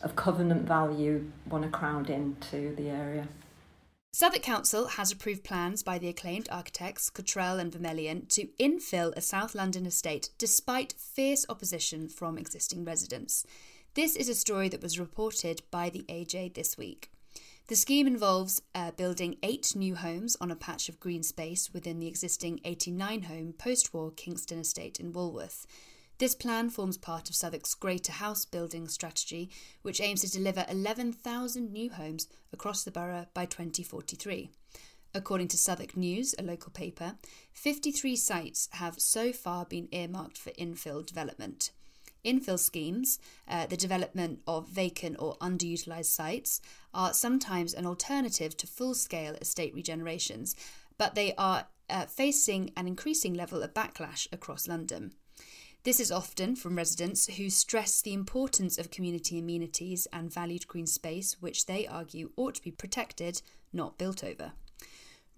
of 0.00 0.14
covenant 0.14 0.62
value 0.62 1.28
want 1.50 1.64
to 1.64 1.70
crowd 1.70 2.08
into 2.08 2.72
the 2.76 2.88
area 2.88 3.26
Southwark 4.12 4.44
Council 4.44 4.86
has 4.86 5.10
approved 5.10 5.42
plans 5.42 5.82
by 5.82 5.98
the 5.98 6.08
acclaimed 6.08 6.48
architects 6.52 7.10
Cottrell 7.10 7.58
and 7.58 7.72
Vermeulen 7.72 8.28
to 8.28 8.46
infill 8.60 9.12
a 9.16 9.20
South 9.20 9.56
London 9.56 9.86
estate 9.86 10.30
despite 10.38 10.94
fierce 10.96 11.44
opposition 11.48 12.08
from 12.08 12.38
existing 12.38 12.84
residents. 12.84 13.44
This 13.94 14.14
is 14.14 14.28
a 14.28 14.36
story 14.36 14.68
that 14.68 14.82
was 14.82 15.00
reported 15.00 15.62
by 15.72 15.90
the 15.90 16.04
AJ 16.08 16.54
this 16.54 16.78
week. 16.78 17.10
The 17.68 17.76
scheme 17.76 18.06
involves 18.06 18.62
uh, 18.74 18.92
building 18.92 19.36
eight 19.42 19.76
new 19.76 19.94
homes 19.94 20.38
on 20.40 20.50
a 20.50 20.56
patch 20.56 20.88
of 20.88 20.98
green 20.98 21.22
space 21.22 21.70
within 21.70 22.00
the 22.00 22.06
existing 22.06 22.60
89 22.64 23.24
home 23.24 23.52
post 23.52 23.92
war 23.92 24.10
Kingston 24.10 24.58
estate 24.58 24.98
in 24.98 25.12
Walworth. 25.12 25.66
This 26.16 26.34
plan 26.34 26.70
forms 26.70 26.96
part 26.96 27.28
of 27.28 27.36
Southwark's 27.36 27.74
Greater 27.74 28.12
House 28.12 28.46
Building 28.46 28.88
strategy, 28.88 29.50
which 29.82 30.00
aims 30.00 30.22
to 30.22 30.30
deliver 30.30 30.64
11,000 30.66 31.70
new 31.70 31.90
homes 31.90 32.26
across 32.54 32.84
the 32.84 32.90
borough 32.90 33.26
by 33.34 33.44
2043. 33.44 34.50
According 35.12 35.48
to 35.48 35.58
Southwark 35.58 35.94
News, 35.94 36.34
a 36.38 36.42
local 36.42 36.72
paper, 36.72 37.16
53 37.52 38.16
sites 38.16 38.70
have 38.72 38.98
so 38.98 39.30
far 39.30 39.66
been 39.66 39.88
earmarked 39.92 40.38
for 40.38 40.52
infill 40.52 41.04
development. 41.04 41.72
Infill 42.24 42.58
schemes, 42.58 43.18
uh, 43.46 43.66
the 43.66 43.76
development 43.76 44.40
of 44.46 44.68
vacant 44.68 45.16
or 45.18 45.36
underutilised 45.36 46.06
sites, 46.06 46.60
are 46.92 47.12
sometimes 47.12 47.74
an 47.74 47.86
alternative 47.86 48.56
to 48.56 48.66
full 48.66 48.94
scale 48.94 49.34
estate 49.34 49.74
regenerations, 49.74 50.54
but 50.96 51.14
they 51.14 51.34
are 51.36 51.66
uh, 51.90 52.06
facing 52.06 52.70
an 52.76 52.86
increasing 52.86 53.34
level 53.34 53.62
of 53.62 53.74
backlash 53.74 54.26
across 54.32 54.68
London. 54.68 55.12
This 55.84 56.00
is 56.00 56.12
often 56.12 56.56
from 56.56 56.76
residents 56.76 57.26
who 57.36 57.48
stress 57.50 58.02
the 58.02 58.12
importance 58.12 58.78
of 58.78 58.90
community 58.90 59.38
amenities 59.38 60.06
and 60.12 60.32
valued 60.32 60.66
green 60.66 60.86
space, 60.86 61.36
which 61.40 61.66
they 61.66 61.86
argue 61.86 62.30
ought 62.36 62.56
to 62.56 62.62
be 62.62 62.70
protected, 62.70 63.40
not 63.72 63.96
built 63.96 64.24
over. 64.24 64.52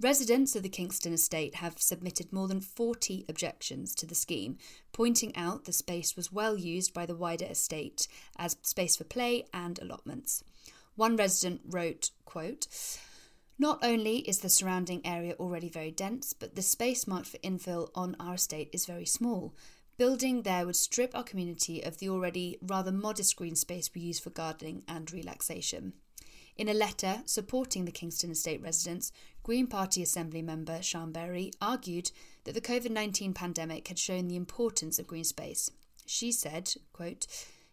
Residents 0.01 0.57
of 0.57 0.63
the 0.63 0.71
Kingston 0.71 1.13
estate 1.13 1.57
have 1.57 1.79
submitted 1.79 2.33
more 2.33 2.49
than 2.49 2.63
40 2.63 3.27
objections 3.29 3.95
to 3.97 4.07
the 4.07 4.15
scheme, 4.15 4.57
pointing 4.93 5.37
out 5.37 5.67
the 5.67 5.75
space 5.75 6.17
was 6.17 6.33
well 6.33 6.57
used 6.57 6.95
by 6.95 7.05
the 7.05 7.15
wider 7.15 7.45
estate 7.45 8.09
as 8.39 8.57
space 8.63 8.97
for 8.97 9.05
play 9.05 9.45
and 9.53 9.79
allotments. 9.79 10.43
One 11.01 11.17
resident 11.17 11.63
wrote, 11.65 12.11
quote, 12.27 12.67
not 13.59 13.83
only 13.83 14.19
is 14.19 14.41
the 14.41 14.51
surrounding 14.51 15.01
area 15.03 15.35
already 15.41 15.71
very 15.71 15.91
dense, 15.91 16.35
but 16.35 16.57
the 16.57 16.61
space 16.61 17.07
marked 17.07 17.29
for 17.29 17.39
infill 17.39 17.89
on 17.95 18.17
our 18.21 18.35
estate 18.35 18.69
is 18.75 18.85
very 18.85 19.07
small. 19.07 19.55
Building 19.97 20.43
there 20.43 20.67
would 20.67 20.77
strip 20.77 21.15
our 21.15 21.25
community 21.25 21.81
of 21.81 21.97
the 21.97 22.11
already 22.11 22.59
rather 22.61 22.93
modest 22.93 23.35
green 23.37 23.57
space 23.57 23.89
we 23.95 24.03
use 24.03 24.19
for 24.19 24.29
gardening 24.29 24.83
and 24.87 25.11
relaxation. 25.11 25.95
In 26.59 26.69
a 26.69 26.75
letter 26.75 27.23
supporting 27.25 27.87
the 27.87 27.93
Kingston 27.93 28.33
Estate 28.33 28.61
residents, 28.61 29.11
Green 29.43 29.69
Party 29.69 30.03
Assembly 30.03 30.43
member 30.43 30.83
Sian 30.83 31.13
Berry 31.13 31.51
argued 31.63 32.11
that 32.45 32.53
the 32.53 32.61
COVID 32.61 32.91
19 32.91 33.33
pandemic 33.33 33.89
had 33.89 33.99
shown 33.99 34.29
the 34.29 34.37
importance 34.37 34.99
of 34.99 35.07
green 35.07 35.25
space. 35.25 35.71
She 36.05 36.31
said, 36.31 36.75
quote, 36.93 37.27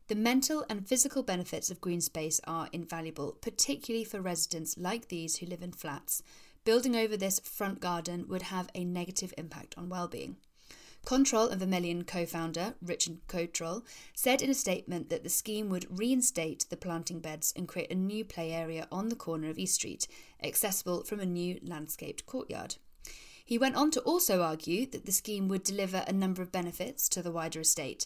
the 0.07 0.15
mental 0.15 0.65
and 0.69 0.87
physical 0.87 1.21
benefits 1.21 1.69
of 1.69 1.81
green 1.81 1.99
space 1.99 2.39
are 2.45 2.69
invaluable, 2.71 3.37
particularly 3.41 4.05
for 4.05 4.21
residents 4.21 4.77
like 4.77 5.09
these 5.09 5.37
who 5.37 5.45
live 5.45 5.61
in 5.61 5.73
flats. 5.73 6.23
Building 6.63 6.95
over 6.95 7.17
this 7.17 7.39
front 7.39 7.79
garden 7.79 8.25
would 8.29 8.43
have 8.43 8.69
a 8.73 8.85
negative 8.85 9.33
impact 9.37 9.75
on 9.77 9.89
well-being. 9.89 10.37
Cottrell 11.05 11.47
and 11.47 11.61
Vermeulen 11.61 12.05
co 12.05 12.25
founder, 12.25 12.75
Richard 12.81 13.19
Cottrell 13.27 13.85
said 14.13 14.41
in 14.41 14.49
a 14.49 14.53
statement 14.53 15.09
that 15.09 15.23
the 15.23 15.29
scheme 15.29 15.69
would 15.69 15.87
reinstate 15.89 16.65
the 16.69 16.75
planting 16.75 17.19
beds 17.19 17.53
and 17.55 17.67
create 17.67 17.91
a 17.91 17.95
new 17.95 18.25
play 18.25 18.51
area 18.51 18.87
on 18.91 19.09
the 19.09 19.15
corner 19.15 19.49
of 19.49 19.57
East 19.57 19.75
Street, 19.75 20.07
accessible 20.43 21.03
from 21.03 21.19
a 21.19 21.25
new 21.25 21.59
landscaped 21.63 22.25
courtyard. 22.25 22.75
He 23.45 23.57
went 23.57 23.77
on 23.77 23.91
to 23.91 24.01
also 24.01 24.41
argue 24.41 24.85
that 24.87 25.05
the 25.05 25.13
scheme 25.13 25.47
would 25.47 25.63
deliver 25.63 26.03
a 26.05 26.11
number 26.11 26.41
of 26.41 26.51
benefits 26.51 27.07
to 27.07 27.21
the 27.21 27.31
wider 27.31 27.61
estate, 27.61 28.05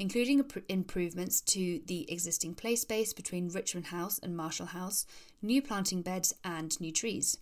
including 0.00 0.42
improvements 0.70 1.42
to 1.42 1.78
the 1.86 2.10
existing 2.10 2.54
play 2.54 2.74
space 2.74 3.12
between 3.12 3.50
Richmond 3.50 3.88
House 3.88 4.18
and 4.18 4.34
Marshall 4.34 4.66
House, 4.66 5.04
new 5.42 5.60
planting 5.60 6.00
beds, 6.00 6.34
and 6.42 6.80
new 6.80 6.90
trees. 6.90 7.36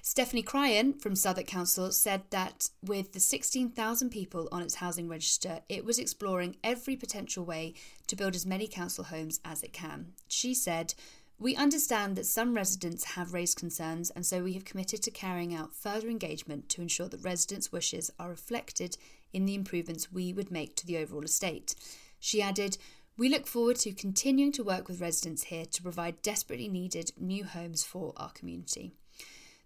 Stephanie 0.00 0.44
Cryan 0.44 0.92
from 0.92 1.16
Southwark 1.16 1.48
Council 1.48 1.90
said 1.90 2.22
that 2.30 2.70
with 2.84 3.14
the 3.14 3.20
16,000 3.20 4.10
people 4.10 4.48
on 4.52 4.62
its 4.62 4.76
housing 4.76 5.08
register, 5.08 5.58
it 5.68 5.84
was 5.84 5.98
exploring 5.98 6.54
every 6.62 6.94
potential 6.94 7.44
way 7.44 7.74
to 8.06 8.14
build 8.14 8.36
as 8.36 8.46
many 8.46 8.68
council 8.68 9.02
homes 9.02 9.40
as 9.44 9.64
it 9.64 9.72
can. 9.72 10.12
She 10.28 10.54
said, 10.54 10.94
we 11.40 11.56
understand 11.56 12.14
that 12.14 12.26
some 12.26 12.54
residents 12.54 13.04
have 13.04 13.32
raised 13.32 13.58
concerns, 13.58 14.10
and 14.10 14.24
so 14.24 14.42
we 14.42 14.54
have 14.54 14.64
committed 14.64 15.02
to 15.02 15.10
carrying 15.10 15.54
out 15.54 15.74
further 15.74 16.08
engagement 16.08 16.68
to 16.70 16.82
ensure 16.82 17.08
that 17.08 17.24
residents' 17.24 17.72
wishes 17.72 18.10
are 18.18 18.28
reflected 18.28 18.96
in 19.32 19.46
the 19.46 19.54
improvements 19.54 20.12
we 20.12 20.32
would 20.32 20.50
make 20.50 20.76
to 20.76 20.86
the 20.86 20.98
overall 20.98 21.24
estate. 21.24 21.74
She 22.20 22.42
added, 22.42 22.78
We 23.16 23.28
look 23.28 23.46
forward 23.46 23.76
to 23.76 23.92
continuing 23.92 24.52
to 24.52 24.64
work 24.64 24.88
with 24.88 25.00
residents 25.00 25.44
here 25.44 25.66
to 25.66 25.82
provide 25.82 26.22
desperately 26.22 26.68
needed 26.68 27.12
new 27.18 27.44
homes 27.44 27.84
for 27.84 28.12
our 28.16 28.30
community. 28.30 28.92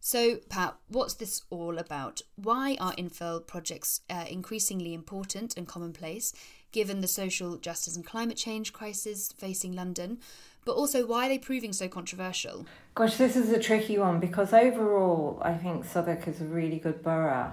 So, 0.05 0.39
Pat, 0.49 0.75
what's 0.89 1.15
this 1.15 1.43
all 1.49 1.79
about? 1.79 2.23
Why 2.35 2.77
are 2.81 2.93
infill 2.97 3.47
projects 3.47 4.01
uh, 4.11 4.25
increasingly 4.29 4.95
important 4.95 5.57
and 5.57 5.65
commonplace, 5.65 6.35
given 6.73 7.01
the 7.01 7.07
social 7.07 7.57
justice 7.57 7.95
and 7.95 8.05
climate 8.05 8.37
change 8.37 8.73
crisis 8.73 9.33
facing 9.39 9.75
London? 9.75 10.19
But 10.65 10.73
also, 10.73 11.07
why 11.07 11.27
are 11.27 11.29
they 11.29 11.39
proving 11.39 11.73
so 11.73 11.87
controversial? 11.87 12.67
Gosh, 12.97 13.17
this 13.17 13.37
is 13.37 13.51
a 13.51 13.61
tricky 13.61 13.97
one 13.97 14.19
because 14.19 14.53
overall, 14.53 15.41
I 15.41 15.55
think 15.55 15.85
Southwark 15.85 16.27
is 16.27 16.41
a 16.41 16.47
really 16.47 16.81
good 16.81 17.03
borough. 17.05 17.53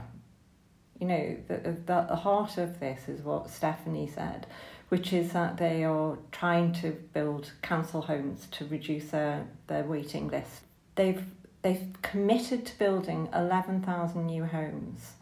You 1.00 1.08
know, 1.08 1.38
the, 1.48 1.58
the, 1.58 2.06
the 2.10 2.16
heart 2.16 2.58
of 2.58 2.80
this 2.80 3.08
is 3.08 3.22
what 3.22 3.50
Stephanie 3.50 4.12
said, 4.14 4.48
which 4.90 5.14
is 5.14 5.32
that 5.32 5.58
they 5.58 5.84
are 5.84 6.18
trying 6.32 6.74
to 6.74 6.92
build 7.14 7.54
council 7.62 8.02
homes 8.02 8.48
to 8.52 8.66
reduce 8.66 9.12
their, 9.12 9.48
their 9.68 9.84
waiting 9.84 10.28
list. 10.28 10.62
They've 10.96 11.24
they've 11.62 11.94
committed 12.02 12.66
to 12.66 12.80
building 12.80 13.28
11,000 13.34 14.26
new 14.26 14.46
homes 14.46 15.14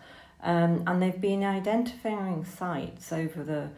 um, 0.44 0.84
and 0.86 1.02
they've 1.02 1.20
been 1.20 1.44
identifying 1.44 2.46
sites 2.46 3.12
over 3.12 3.44
the 3.44 3.70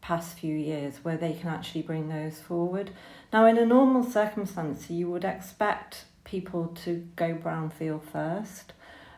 past 0.00 0.38
few 0.38 0.54
years 0.54 0.98
where 1.02 1.16
they 1.16 1.32
can 1.32 1.48
actually 1.48 1.82
bring 1.82 2.08
those 2.08 2.38
forward. 2.38 2.90
Now, 3.32 3.46
in 3.46 3.56
a 3.56 3.64
normal 3.64 4.04
circumstance, 4.04 4.90
you 4.90 5.10
would 5.10 5.24
expect 5.24 6.04
people 6.24 6.68
to 6.84 7.08
go 7.16 7.34
brownfield 7.34 8.02
first, 8.02 8.74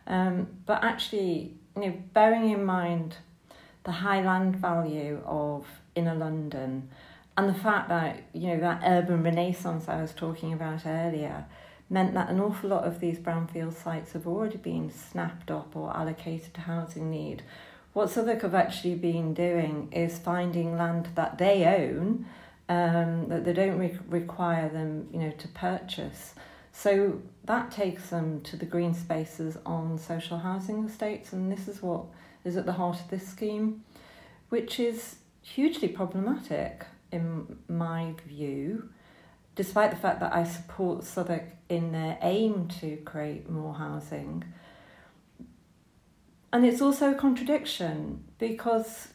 um, 0.06 0.48
but 0.66 0.82
actually, 0.84 1.54
you 1.74 1.82
know, 1.82 1.94
bearing 2.12 2.50
in 2.50 2.64
mind 2.64 3.16
the 3.84 3.92
high 3.92 4.22
land 4.22 4.56
value 4.56 5.20
of 5.24 5.66
inner 5.94 6.14
London 6.14 6.88
and 7.36 7.48
the 7.48 7.54
fact 7.54 7.88
that 7.88 8.22
you 8.32 8.48
know 8.48 8.60
that 8.60 8.82
urban 8.84 9.22
renaissance 9.22 9.88
I 9.88 10.00
was 10.00 10.12
talking 10.12 10.52
about 10.52 10.86
earlier 10.86 11.44
meant 11.88 12.14
that 12.14 12.30
an 12.30 12.40
awful 12.40 12.70
lot 12.70 12.84
of 12.84 13.00
these 13.00 13.18
brownfield 13.18 13.74
sites 13.74 14.12
have 14.12 14.26
already 14.26 14.56
been 14.56 14.90
snapped 14.90 15.50
up 15.50 15.76
or 15.76 15.96
allocated 15.96 16.52
to 16.54 16.62
housing 16.62 17.10
need. 17.10 17.42
What 17.92 18.10
Southwark 18.10 18.42
have 18.42 18.54
actually 18.54 18.96
been 18.96 19.34
doing 19.34 19.88
is 19.92 20.18
finding 20.18 20.76
land 20.76 21.08
that 21.14 21.38
they 21.38 21.64
own, 21.64 22.26
um, 22.68 23.28
that 23.28 23.44
they 23.44 23.52
don't 23.52 23.78
re- 23.78 23.98
require 24.08 24.68
them, 24.68 25.08
you 25.12 25.20
know, 25.20 25.30
to 25.30 25.48
purchase. 25.48 26.34
So 26.78 27.22
that 27.44 27.70
takes 27.70 28.10
them 28.10 28.42
to 28.42 28.56
the 28.56 28.66
green 28.66 28.92
spaces 28.92 29.56
on 29.64 29.96
social 29.96 30.36
housing 30.36 30.84
estates, 30.84 31.32
and 31.32 31.50
this 31.50 31.68
is 31.68 31.80
what 31.80 32.04
is 32.44 32.54
at 32.58 32.66
the 32.66 32.74
heart 32.74 33.00
of 33.00 33.08
this 33.08 33.26
scheme, 33.26 33.82
which 34.50 34.78
is 34.78 35.16
hugely 35.40 35.88
problematic 35.88 36.84
in 37.10 37.58
my 37.66 38.14
view 38.26 38.90
despite 39.54 39.90
the 39.90 39.96
fact 39.96 40.20
that 40.20 40.34
I 40.34 40.44
support 40.44 41.02
Southwark 41.02 41.44
in 41.70 41.92
their 41.92 42.18
aim 42.20 42.68
to 42.80 42.96
create 42.98 43.48
more 43.48 43.72
housing. 43.72 44.44
And 46.52 46.66
it's 46.66 46.82
also 46.82 47.12
a 47.12 47.14
contradiction 47.14 48.22
because 48.38 49.08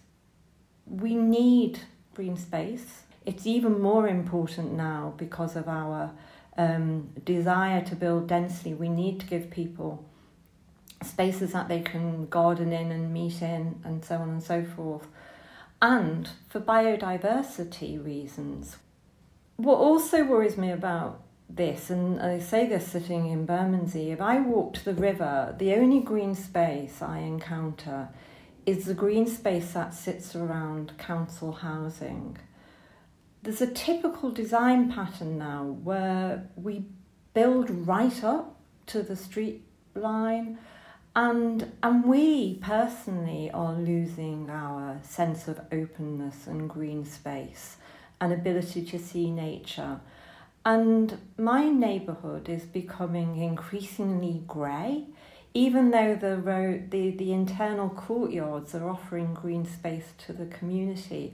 we 0.88 1.14
need 1.14 1.82
green 2.16 2.38
space. 2.38 3.04
It's 3.24 3.46
even 3.46 3.80
more 3.80 4.08
important 4.08 4.74
now 4.74 5.14
because 5.16 5.56
of 5.56 5.68
our 5.68 6.12
um, 6.58 7.10
desire 7.24 7.84
to 7.86 7.96
build 7.96 8.28
densely. 8.28 8.74
We 8.74 8.90
need 8.90 9.20
to 9.22 9.26
give 9.26 9.50
people 9.50 10.06
spaces 11.04 11.54
that 11.54 11.68
they 11.68 11.82
can 11.82 12.28
garden 12.28 12.72
in 12.72 12.92
and 12.92 13.12
meet 13.14 13.42
in, 13.42 13.82
and 13.84 14.04
so 14.06 14.18
on 14.18 14.30
and 14.30 14.44
so 14.44 14.64
forth. 14.64 15.08
And 15.82 16.30
for 16.48 16.60
biodiversity 16.60 18.04
reasons, 18.04 18.78
what 19.58 19.78
also 19.78 20.24
worries 20.24 20.58
me 20.58 20.72
about 20.72 21.22
this, 21.50 21.90
and 21.90 22.22
I 22.22 22.40
say 22.40 22.68
this 22.68 22.88
sitting 22.88 23.30
in 23.30 23.46
Bermondsey, 23.46 24.12
if 24.12 24.22
I 24.22 24.40
walk 24.40 24.74
to 24.76 24.86
the 24.86 24.94
river, 24.94 25.56
the 25.58 25.74
only 25.74 26.00
green 26.00 26.36
space 26.36 27.02
I 27.02 27.20
encounter 27.20 28.10
is 28.66 28.86
the 28.86 28.94
green 28.94 29.28
space 29.28 29.74
that 29.74 29.94
sits 29.94 30.36
around 30.36 30.98
council 30.98 31.52
housing. 31.52 32.38
There's 33.44 33.62
a 33.62 33.68
typical 33.68 34.30
design 34.30 34.92
pattern 34.92 35.38
now 35.40 35.78
where 35.84 36.50
we 36.56 36.86
build 37.34 37.70
right 37.88 38.24
up 38.24 38.60
to 38.88 39.02
the 39.02 39.16
street 39.16 39.64
line 39.96 40.60
and 41.16 41.72
and 41.84 42.06
we 42.06 42.56
personally 42.62 43.52
are 43.52 43.74
losing 43.74 44.50
our 44.50 45.00
sense 45.04 45.48
of 45.48 45.60
openness 45.72 46.48
and 46.48 46.70
green 46.70 47.04
space 47.04 47.78
and 48.22 48.32
ability 48.32 48.86
to 48.86 49.00
see 49.00 49.30
nature. 49.30 50.00
And 50.64 51.18
my 51.38 51.68
neighbourhood 51.68 52.48
is 52.48 52.64
becoming 52.64 53.38
increasingly 53.38 54.44
grey, 54.48 55.08
even 55.56 55.90
though 55.90 56.16
the 56.16 56.38
road, 56.38 56.92
the, 56.92 57.10
the 57.10 57.34
internal 57.34 57.90
courtyards 57.90 58.76
are 58.76 58.88
offering 58.88 59.34
green 59.34 59.66
space 59.66 60.14
to 60.20 60.34
the 60.34 60.46
community. 60.46 61.34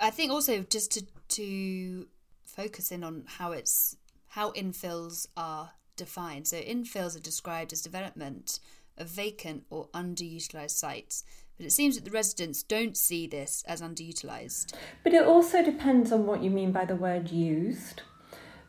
I 0.00 0.10
think 0.10 0.32
also 0.32 0.64
just 0.68 0.90
to 0.92 1.04
to 1.34 2.06
focus 2.44 2.90
in 2.90 3.04
on 3.04 3.24
how 3.26 3.52
it's 3.52 3.96
how 4.28 4.50
infills 4.52 5.26
are 5.36 5.72
defined. 5.96 6.48
So 6.48 6.56
infills 6.56 7.16
are 7.16 7.20
described 7.20 7.72
as 7.72 7.80
development 7.80 8.58
of 8.96 9.08
vacant 9.08 9.64
or 9.70 9.88
underutilized 9.88 10.70
sites 10.70 11.24
but 11.56 11.66
it 11.66 11.70
seems 11.70 11.94
that 11.94 12.04
the 12.04 12.10
residents 12.10 12.62
don't 12.62 12.96
see 12.96 13.26
this 13.26 13.62
as 13.66 13.80
underutilised. 13.80 14.74
But 15.04 15.14
it 15.14 15.24
also 15.24 15.62
depends 15.62 16.10
on 16.10 16.26
what 16.26 16.42
you 16.42 16.50
mean 16.50 16.72
by 16.72 16.84
the 16.84 16.96
word 16.96 17.30
used. 17.30 18.02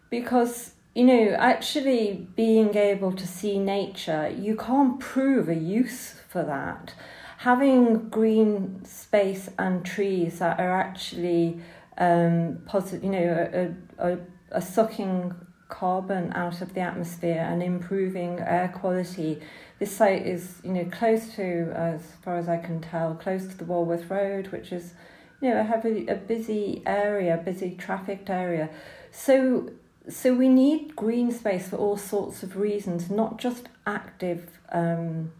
Because, 0.09 0.75
you 0.93 1.03
know, 1.03 1.35
actually 1.39 2.27
being 2.35 2.75
able 2.75 3.11
to 3.13 3.27
see 3.27 3.57
nature, 3.57 4.29
you 4.29 4.55
can't 4.55 4.99
prove 4.99 5.49
a 5.49 5.55
use 5.55 6.15
for 6.29 6.43
that. 6.43 6.93
Having 7.39 8.09
green 8.09 8.85
space 8.85 9.49
and 9.57 9.83
trees 9.83 10.39
that 10.39 10.59
are 10.59 10.79
actually 10.79 11.59
um, 11.97 12.61
positive, 12.65 13.03
you 13.03 13.11
know, 13.11 13.73
a, 13.99 14.13
a, 14.13 14.17
a 14.51 14.61
sucking 14.61 15.33
carbon 15.67 16.31
out 16.33 16.61
of 16.61 16.73
the 16.73 16.79
atmosphere 16.79 17.45
and 17.49 17.63
improving 17.63 18.39
air 18.39 18.71
quality 18.75 19.41
this 19.79 19.91
site 19.91 20.25
is, 20.25 20.61
you 20.63 20.71
know, 20.71 20.85
close 20.85 21.35
to, 21.35 21.71
as 21.75 22.01
far 22.23 22.37
as 22.37 22.47
I 22.47 22.57
can 22.57 22.79
tell, 22.79 23.13
close 23.15 23.45
to 23.47 23.57
the 23.57 23.65
Walworth 23.65 24.09
Road, 24.09 24.47
which 24.47 24.71
is, 24.71 24.93
you 25.41 25.49
know, 25.49 25.59
a 25.59 25.63
heavy, 25.63 26.07
a 26.07 26.15
busy 26.15 26.81
area, 26.85 27.37
busy 27.43 27.75
trafficked 27.77 28.29
area. 28.29 28.69
So, 29.11 29.71
so 30.07 30.33
we 30.33 30.47
need 30.47 30.95
green 30.95 31.29
space 31.31 31.67
for 31.67 31.75
all 31.75 31.97
sorts 31.97 32.41
of 32.41 32.55
reasons, 32.55 33.09
not 33.09 33.37
just 33.37 33.67
active, 33.85 34.59
um, 34.71 35.33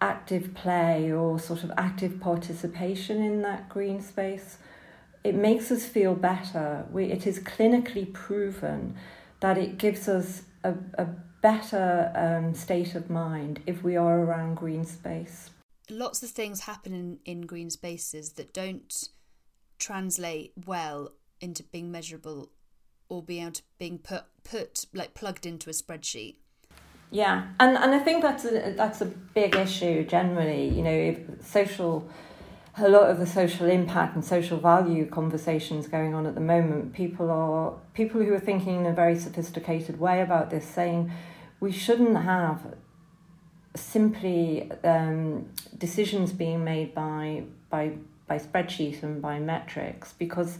active 0.00 0.54
play 0.54 1.10
or 1.10 1.40
sort 1.40 1.64
of 1.64 1.72
active 1.76 2.20
participation 2.20 3.20
in 3.20 3.42
that 3.42 3.68
green 3.68 4.00
space. 4.00 4.58
It 5.22 5.34
makes 5.34 5.70
us 5.70 5.84
feel 5.84 6.14
better. 6.14 6.86
We, 6.90 7.06
it 7.06 7.26
is 7.26 7.40
clinically 7.40 8.12
proven 8.12 8.96
that 9.40 9.58
it 9.58 9.78
gives 9.78 10.08
us 10.08 10.42
a, 10.64 10.74
a 10.94 11.06
better 11.42 12.12
um, 12.14 12.54
state 12.54 12.94
of 12.94 13.10
mind 13.10 13.60
if 13.66 13.82
we 13.82 13.96
are 13.96 14.20
around 14.20 14.56
green 14.56 14.84
space. 14.84 15.50
Lots 15.88 16.22
of 16.22 16.30
things 16.30 16.60
happen 16.60 16.94
in, 16.94 17.18
in 17.24 17.40
green 17.42 17.70
spaces 17.70 18.32
that 18.32 18.52
don't 18.52 19.08
translate 19.78 20.52
well 20.66 21.12
into 21.40 21.62
being 21.64 21.90
measurable 21.90 22.50
or 23.08 23.22
being 23.22 23.42
able 23.42 23.52
to 23.52 23.62
being 23.78 23.98
put 23.98 24.24
put 24.44 24.84
like 24.94 25.14
plugged 25.14 25.46
into 25.46 25.68
a 25.68 25.72
spreadsheet. 25.72 26.36
Yeah, 27.10 27.48
and 27.58 27.76
and 27.76 27.92
I 27.92 27.98
think 27.98 28.22
that's 28.22 28.44
a 28.44 28.74
that's 28.76 29.00
a 29.00 29.06
big 29.06 29.56
issue 29.56 30.04
generally. 30.04 30.68
You 30.68 30.82
know, 30.82 31.16
social 31.42 32.08
a 32.78 32.88
lot 32.88 33.10
of 33.10 33.18
the 33.18 33.26
social 33.26 33.68
impact 33.68 34.14
and 34.14 34.24
social 34.24 34.58
value 34.58 35.06
conversations 35.06 35.88
going 35.88 36.14
on 36.14 36.26
at 36.26 36.34
the 36.34 36.40
moment. 36.40 36.92
People 36.92 37.30
are 37.30 37.74
people 37.94 38.22
who 38.22 38.32
are 38.32 38.40
thinking 38.40 38.76
in 38.76 38.86
a 38.86 38.92
very 38.92 39.16
sophisticated 39.16 39.98
way 39.98 40.20
about 40.20 40.50
this, 40.50 40.64
saying 40.64 41.10
we 41.58 41.72
shouldn't 41.72 42.16
have 42.16 42.74
simply 43.74 44.70
um, 44.84 45.48
decisions 45.76 46.32
being 46.32 46.64
made 46.64 46.94
by 46.94 47.44
by 47.68 47.92
by 48.26 48.38
spreadsheets 48.38 49.02
and 49.02 49.20
by 49.20 49.40
metrics 49.40 50.12
because 50.12 50.58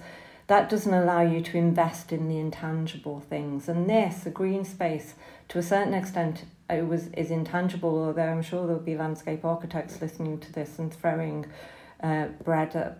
that 0.49 0.69
doesn't 0.69 0.93
allow 0.93 1.21
you 1.21 1.41
to 1.41 1.57
invest 1.57 2.11
in 2.11 2.29
the 2.29 2.37
intangible 2.37 3.21
things. 3.21 3.69
And 3.69 3.89
this, 3.89 4.25
the 4.25 4.31
green 4.31 4.65
space, 4.65 5.15
to 5.49 5.61
a 5.61 5.63
certain 5.63 5.95
extent, 5.95 6.45
it 6.69 6.89
was 6.89 7.07
is 7.09 7.31
intangible. 7.31 8.05
Although 8.05 8.23
I'm 8.23 8.43
sure 8.43 8.67
there'll 8.67 8.83
be 8.83 8.97
landscape 8.97 9.45
architects 9.45 10.03
listening 10.03 10.41
to 10.41 10.53
this 10.53 10.81
and 10.81 10.93
throwing 10.93 11.47
uh, 12.03 12.27
bread 12.45 12.73
the, 12.73 12.97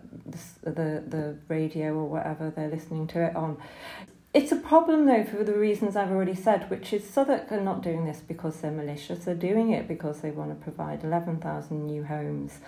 the 0.63 1.03
the 1.07 1.37
radio 1.47 1.93
or 1.93 2.05
whatever 2.05 2.49
they're 2.49 2.69
listening 2.69 3.07
to 3.07 3.25
it 3.25 3.35
on. 3.35 3.57
It's 4.33 4.51
a 4.51 4.55
problem 4.55 5.07
though 5.07 5.25
for 5.25 5.43
the 5.43 5.57
reasons 5.57 5.95
I've 5.95 6.11
already 6.11 6.35
said, 6.35 6.69
which 6.69 6.93
is 6.93 7.09
Southwark 7.09 7.51
are 7.51 7.59
not 7.59 7.83
doing 7.83 8.05
this 8.05 8.21
because 8.25 8.61
they're 8.61 8.71
malicious. 8.71 9.25
They're 9.25 9.35
doing 9.35 9.71
it 9.71 9.87
because 9.87 10.21
they 10.21 10.31
want 10.31 10.57
to 10.57 10.63
provide 10.63 11.03
11,000 11.03 11.85
new 11.85 12.03
homes. 12.05 12.59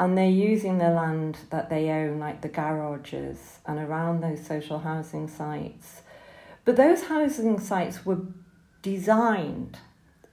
And 0.00 0.18
they're 0.18 0.28
using 0.28 0.78
the 0.78 0.90
land 0.90 1.38
that 1.50 1.70
they 1.70 1.88
own, 1.90 2.18
like 2.18 2.40
the 2.40 2.48
garages 2.48 3.60
and 3.64 3.78
around 3.78 4.22
those 4.22 4.44
social 4.44 4.80
housing 4.80 5.28
sites. 5.28 6.02
But 6.64 6.74
those 6.74 7.04
housing 7.04 7.60
sites 7.60 8.04
were 8.04 8.22
designed 8.82 9.78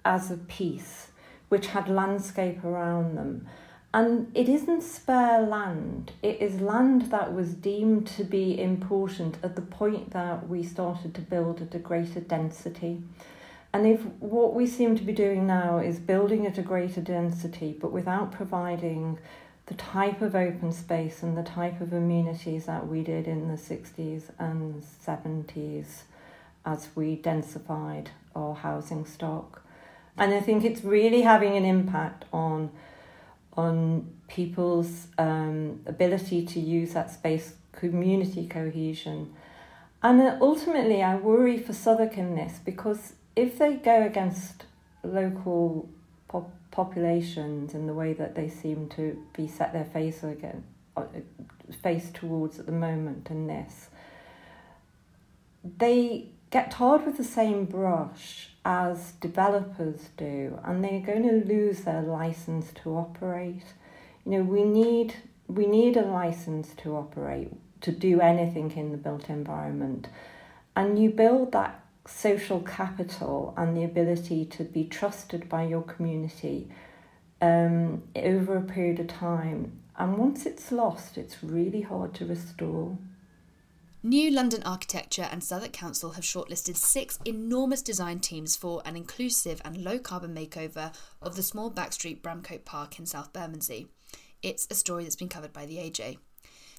as 0.04 0.32
a 0.32 0.38
piece 0.38 1.10
which 1.50 1.68
had 1.68 1.90
landscape 1.90 2.64
around 2.64 3.16
them. 3.18 3.46
And 3.94 4.32
it 4.34 4.48
isn't 4.48 4.84
spare 4.84 5.42
land, 5.42 6.14
it 6.22 6.42
is 6.42 6.62
land 6.62 7.12
that 7.12 7.34
was 7.34 7.54
deemed 7.54 8.08
to 8.08 8.24
be 8.24 8.58
important 8.58 9.38
at 9.44 9.58
the 9.58 9.62
point 9.62 10.12
that 10.12 10.48
we 10.48 10.64
started 10.64 11.14
to 11.16 11.22
build 11.22 11.62
at 11.62 11.76
a 11.76 11.80
greater 11.80 12.22
density. 12.22 13.02
And 13.74 13.86
if 13.86 14.02
what 14.20 14.54
we 14.54 14.66
seem 14.66 14.98
to 14.98 15.04
be 15.04 15.12
doing 15.12 15.46
now 15.46 15.80
is 15.80 16.00
building 16.00 16.46
at 16.46 16.58
a 16.58 16.62
greater 16.62 17.02
density, 17.02 17.76
but 17.80 17.92
without 17.92 18.32
providing 18.32 19.20
the 19.66 19.74
type 19.76 20.22
of 20.22 20.36
open 20.36 20.72
space 20.72 21.22
and 21.24 21.38
the 21.38 21.44
type 21.44 21.80
of 21.82 21.94
amenities 21.94 22.66
that 22.66 22.88
we 22.88 23.04
did 23.04 23.28
in 23.28 23.48
the 23.48 23.56
60s 23.56 24.24
and 24.40 24.84
70s 25.06 26.04
as 26.66 26.90
we 26.96 27.18
densified 27.18 28.08
our 28.36 28.56
housing 28.56 29.06
stock. 29.06 29.62
And 30.18 30.34
I 30.34 30.42
think 30.42 30.64
it's 30.64 30.84
really 30.84 31.22
having 31.22 31.56
an 31.56 31.66
impact 31.66 32.26
on 32.34 32.72
on 33.58 34.10
people's 34.28 35.08
um, 35.18 35.82
ability 35.86 36.46
to 36.46 36.60
use 36.60 36.94
that 36.94 37.12
space 37.12 37.56
community 37.74 38.48
cohesion. 38.48 39.34
And 40.04 40.22
ultimately, 40.42 41.04
I 41.04 41.16
worry 41.16 41.58
for 41.58 41.74
Southwark 41.74 42.18
in 42.18 42.36
this 42.36 42.60
because 42.64 43.14
if 43.36 43.58
they 43.58 43.76
go 43.76 44.04
against 44.04 44.66
local 45.04 45.90
pop- 46.28 46.54
populations 46.72 47.74
in 47.74 47.88
the 47.88 47.94
way 47.94 48.14
that 48.14 48.36
they 48.36 48.50
seem 48.50 48.90
to 48.90 49.22
be 49.36 49.48
set 49.48 49.74
their 49.74 49.86
face 49.86 50.24
again, 50.24 50.64
uh, 50.98 51.04
face 51.84 52.10
towards 52.14 52.60
at 52.60 52.66
the 52.66 52.72
moment 52.72 53.30
in 53.30 53.48
this, 53.48 53.90
they 55.78 56.30
get 56.50 56.72
tarred 56.72 57.06
with 57.06 57.18
the 57.18 57.24
same 57.24 57.66
brush 57.66 58.51
as 58.64 59.14
developers 59.14 60.10
do, 60.18 60.60
and 60.64 60.84
they're 60.84 61.02
going 61.02 61.24
to 61.24 61.46
lose 61.46 61.82
their 61.82 62.02
license 62.02 62.72
to 62.84 62.96
operate. 62.96 63.64
You 64.26 64.32
know, 64.32 64.44
we 64.44 64.64
need 64.64 65.16
we 65.48 65.66
need 65.66 65.98
a 65.98 66.06
license 66.06 66.74
to 66.78 66.96
operate 66.96 67.52
to 67.82 67.92
do 67.92 68.22
anything 68.22 68.72
in 68.72 68.92
the 68.92 68.98
built 68.98 69.30
environment, 69.30 70.08
and 70.76 71.02
you 71.02 71.10
build 71.10 71.52
that 71.52 71.84
social 72.06 72.62
capital 72.62 73.54
and 73.58 73.76
the 73.76 73.84
ability 73.84 74.46
to 74.46 74.64
be 74.64 74.84
trusted 74.84 75.48
by 75.50 75.64
your 75.64 75.84
community 75.84 76.68
um, 77.42 78.04
over 78.16 78.58
a 78.58 78.62
period 78.62 79.00
of 79.00 79.08
time. 79.08 79.72
And 79.98 80.18
once 80.18 80.46
it's 80.46 80.72
lost, 80.72 81.18
it's 81.18 81.44
really 81.44 81.82
hard 81.82 82.14
to 82.16 82.26
restore. 82.26 82.98
New 84.04 84.32
London 84.32 84.64
Architecture 84.64 85.28
and 85.32 85.44
Southwark 85.44 85.74
Council 85.74 86.14
have 86.14 86.24
shortlisted 86.24 86.76
six 86.76 87.20
enormous 87.24 87.84
design 87.84 88.20
teams 88.20 88.56
for 88.56 88.82
an 88.84 88.96
inclusive 88.96 89.62
and 89.64 89.78
low 89.78 90.00
carbon 90.00 90.34
makeover 90.34 90.92
of 91.22 91.36
the 91.36 91.44
small 91.44 91.70
backstreet 91.70 92.22
Bramcote 92.22 92.66
Park 92.66 92.98
in 92.98 93.06
South 93.06 93.32
Bermondsey. 93.32 93.90
It's 94.42 94.68
a 94.72 94.76
story 94.76 95.04
that's 95.04 95.16
been 95.16 95.30
covered 95.30 95.54
by 95.54 95.68
the 95.68 95.78
AJ. 95.78 96.18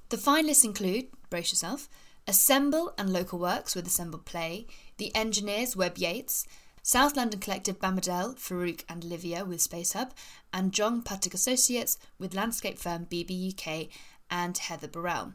The 0.09 0.17
finalists 0.17 0.65
include, 0.65 1.07
brace 1.31 1.53
yourself, 1.53 1.89
Assemble 2.27 2.93
and 2.99 3.13
Local 3.13 3.39
Works 3.39 3.77
with 3.77 3.87
Assemble 3.87 4.19
Play, 4.19 4.67
The 4.97 5.15
Engineers 5.15 5.77
Webb 5.77 5.99
Yates, 5.99 6.45
South 6.83 7.17
London 7.17 7.39
Collective 7.39 7.79
Bamidel, 7.79 8.35
Farouk 8.35 8.83
and 8.89 9.05
Livia 9.05 9.45
with 9.45 9.61
Space 9.61 9.93
Hub, 9.93 10.13
and 10.53 10.73
John 10.73 11.03
Puttick 11.03 11.35
Associates 11.35 11.99
with 12.19 12.35
landscape 12.35 12.79
firm 12.79 13.07
BBUK 13.07 13.91
and 14.29 14.59
Heather 14.59 14.89
Burrell. 14.89 15.35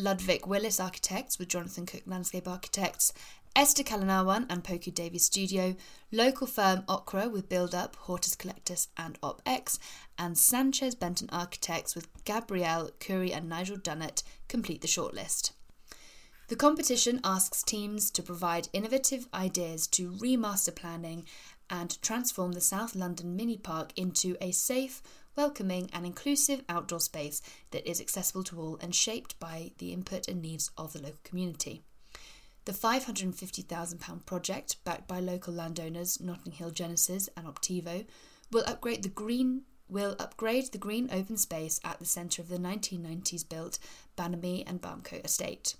Ludwig 0.00 0.46
Willis 0.46 0.80
Architects 0.80 1.38
with 1.38 1.48
Jonathan 1.48 1.84
Cook 1.84 2.02
Landscape 2.06 2.48
Architects, 2.48 3.12
Esther 3.54 3.82
Kalanawan 3.82 4.46
and 4.48 4.64
Poku 4.64 4.94
Davies 4.94 5.26
Studio, 5.26 5.76
local 6.10 6.46
firm 6.46 6.84
Okra 6.88 7.28
with 7.28 7.50
Build 7.50 7.74
Up, 7.74 7.96
Hortus 7.96 8.34
Collectus 8.34 8.88
and 8.96 9.20
OpX, 9.20 9.78
and 10.16 10.38
Sanchez 10.38 10.94
Benton 10.94 11.28
Architects 11.30 11.94
with 11.94 12.08
Gabrielle 12.24 12.90
Curry 12.98 13.30
and 13.32 13.48
Nigel 13.48 13.76
Dunnett 13.76 14.22
complete 14.48 14.80
the 14.80 14.88
shortlist. 14.88 15.50
The 16.48 16.56
competition 16.56 17.20
asks 17.22 17.62
teams 17.62 18.10
to 18.12 18.22
provide 18.22 18.68
innovative 18.72 19.28
ideas 19.34 19.86
to 19.88 20.12
remaster 20.12 20.74
planning 20.74 21.26
and 21.68 22.00
transform 22.02 22.52
the 22.52 22.60
South 22.60 22.94
London 22.94 23.36
mini 23.36 23.56
park 23.56 23.92
into 23.96 24.36
a 24.40 24.50
safe, 24.50 25.02
welcoming, 25.40 25.88
and 25.94 26.04
inclusive 26.04 26.62
outdoor 26.68 27.00
space 27.00 27.40
that 27.70 27.88
is 27.88 27.98
accessible 27.98 28.44
to 28.44 28.60
all 28.60 28.78
and 28.82 28.94
shaped 28.94 29.40
by 29.40 29.72
the 29.78 29.90
input 29.90 30.28
and 30.28 30.42
needs 30.42 30.70
of 30.76 30.92
the 30.92 31.00
local 31.00 31.18
community. 31.24 31.82
The 32.66 32.72
£550,000 32.72 34.26
project, 34.26 34.76
backed 34.84 35.08
by 35.08 35.18
local 35.18 35.54
landowners 35.54 36.20
Notting 36.20 36.52
Hill 36.52 36.72
Genesis 36.72 37.30
and 37.38 37.46
Optivo, 37.46 38.04
will 38.52 38.64
upgrade 38.66 39.02
the 39.02 39.08
green 39.08 39.62
will 39.88 40.14
upgrade 40.18 40.70
the 40.70 40.78
green 40.78 41.08
open 41.10 41.38
space 41.38 41.80
at 41.82 41.98
the 41.98 42.04
centre 42.04 42.42
of 42.42 42.48
the 42.48 42.58
1990s 42.58 43.48
built 43.48 43.78
Bonamy 44.16 44.62
and 44.66 44.82
Bramcote 44.82 45.24
estate. 45.24 45.74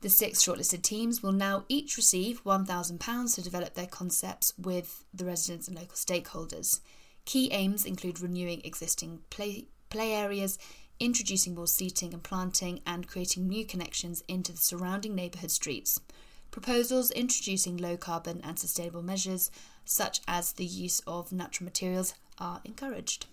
The 0.00 0.08
six 0.08 0.42
shortlisted 0.42 0.82
teams 0.82 1.22
will 1.22 1.32
now 1.32 1.64
each 1.68 1.98
receive 1.98 2.42
£1,000 2.44 3.34
to 3.34 3.42
develop 3.42 3.74
their 3.74 3.86
concepts 3.86 4.52
with 4.58 5.04
the 5.14 5.26
residents 5.26 5.68
and 5.68 5.76
local 5.76 5.94
stakeholders. 5.94 6.80
Key 7.26 7.52
aims 7.52 7.84
include 7.84 8.20
renewing 8.20 8.62
existing 8.64 9.18
play, 9.30 9.66
play 9.90 10.12
areas, 10.12 10.58
introducing 10.98 11.54
more 11.54 11.66
seating 11.66 12.14
and 12.14 12.22
planting, 12.22 12.80
and 12.86 13.06
creating 13.06 13.48
new 13.48 13.66
connections 13.66 14.22
into 14.28 14.52
the 14.52 14.58
surrounding 14.58 15.14
neighbourhood 15.14 15.50
streets. 15.50 16.00
Proposals 16.50 17.10
introducing 17.10 17.76
low 17.76 17.96
carbon 17.96 18.40
and 18.42 18.58
sustainable 18.58 19.02
measures, 19.02 19.50
such 19.84 20.20
as 20.26 20.52
the 20.52 20.64
use 20.64 21.02
of 21.06 21.32
natural 21.32 21.66
materials, 21.66 22.14
are 22.38 22.60
encouraged. 22.64 23.26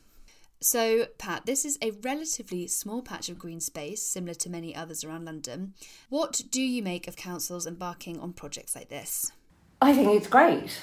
So, 0.60 1.08
Pat, 1.18 1.46
this 1.46 1.64
is 1.64 1.78
a 1.82 1.92
relatively 1.92 2.68
small 2.68 3.02
patch 3.02 3.30
of 3.30 3.38
green 3.38 3.60
space, 3.60 4.02
similar 4.02 4.34
to 4.36 4.50
many 4.50 4.76
others 4.76 5.04
around 5.04 5.26
London. 5.26 5.74
What 6.10 6.42
do 6.50 6.62
you 6.62 6.82
make 6.82 7.08
of 7.08 7.16
councils 7.16 7.68
embarking 7.68 8.20
on 8.20 8.34
projects 8.34 8.76
like 8.76 8.90
this? 8.90 9.32
I 9.82 9.94
think 9.94 10.10
it's 10.10 10.28
great, 10.28 10.82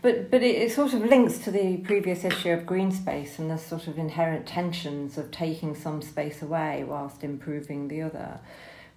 but 0.00 0.30
but 0.30 0.42
it, 0.42 0.56
it 0.56 0.72
sort 0.72 0.94
of 0.94 1.04
links 1.04 1.38
to 1.38 1.50
the 1.50 1.78
previous 1.78 2.24
issue 2.24 2.50
of 2.50 2.64
green 2.64 2.90
space 2.92 3.38
and 3.38 3.50
the 3.50 3.58
sort 3.58 3.86
of 3.86 3.98
inherent 3.98 4.46
tensions 4.46 5.18
of 5.18 5.30
taking 5.30 5.74
some 5.74 6.00
space 6.00 6.42
away 6.42 6.84
whilst 6.84 7.22
improving 7.22 7.88
the 7.88 8.02
other. 8.02 8.40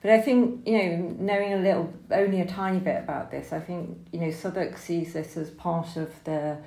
But 0.02 0.12
I 0.12 0.22
think, 0.22 0.68
you 0.68 0.78
know, 0.78 1.16
knowing 1.18 1.54
a 1.54 1.58
little, 1.58 1.92
only 2.12 2.40
a 2.40 2.46
tiny 2.46 2.78
bit 2.78 2.98
about 2.98 3.32
this, 3.32 3.52
I 3.52 3.60
think, 3.60 3.98
you 4.12 4.20
know, 4.20 4.30
Southwark 4.30 4.78
sees 4.78 5.14
this 5.14 5.36
as 5.36 5.50
part 5.50 5.98
of 5.98 6.12
the 6.26 6.60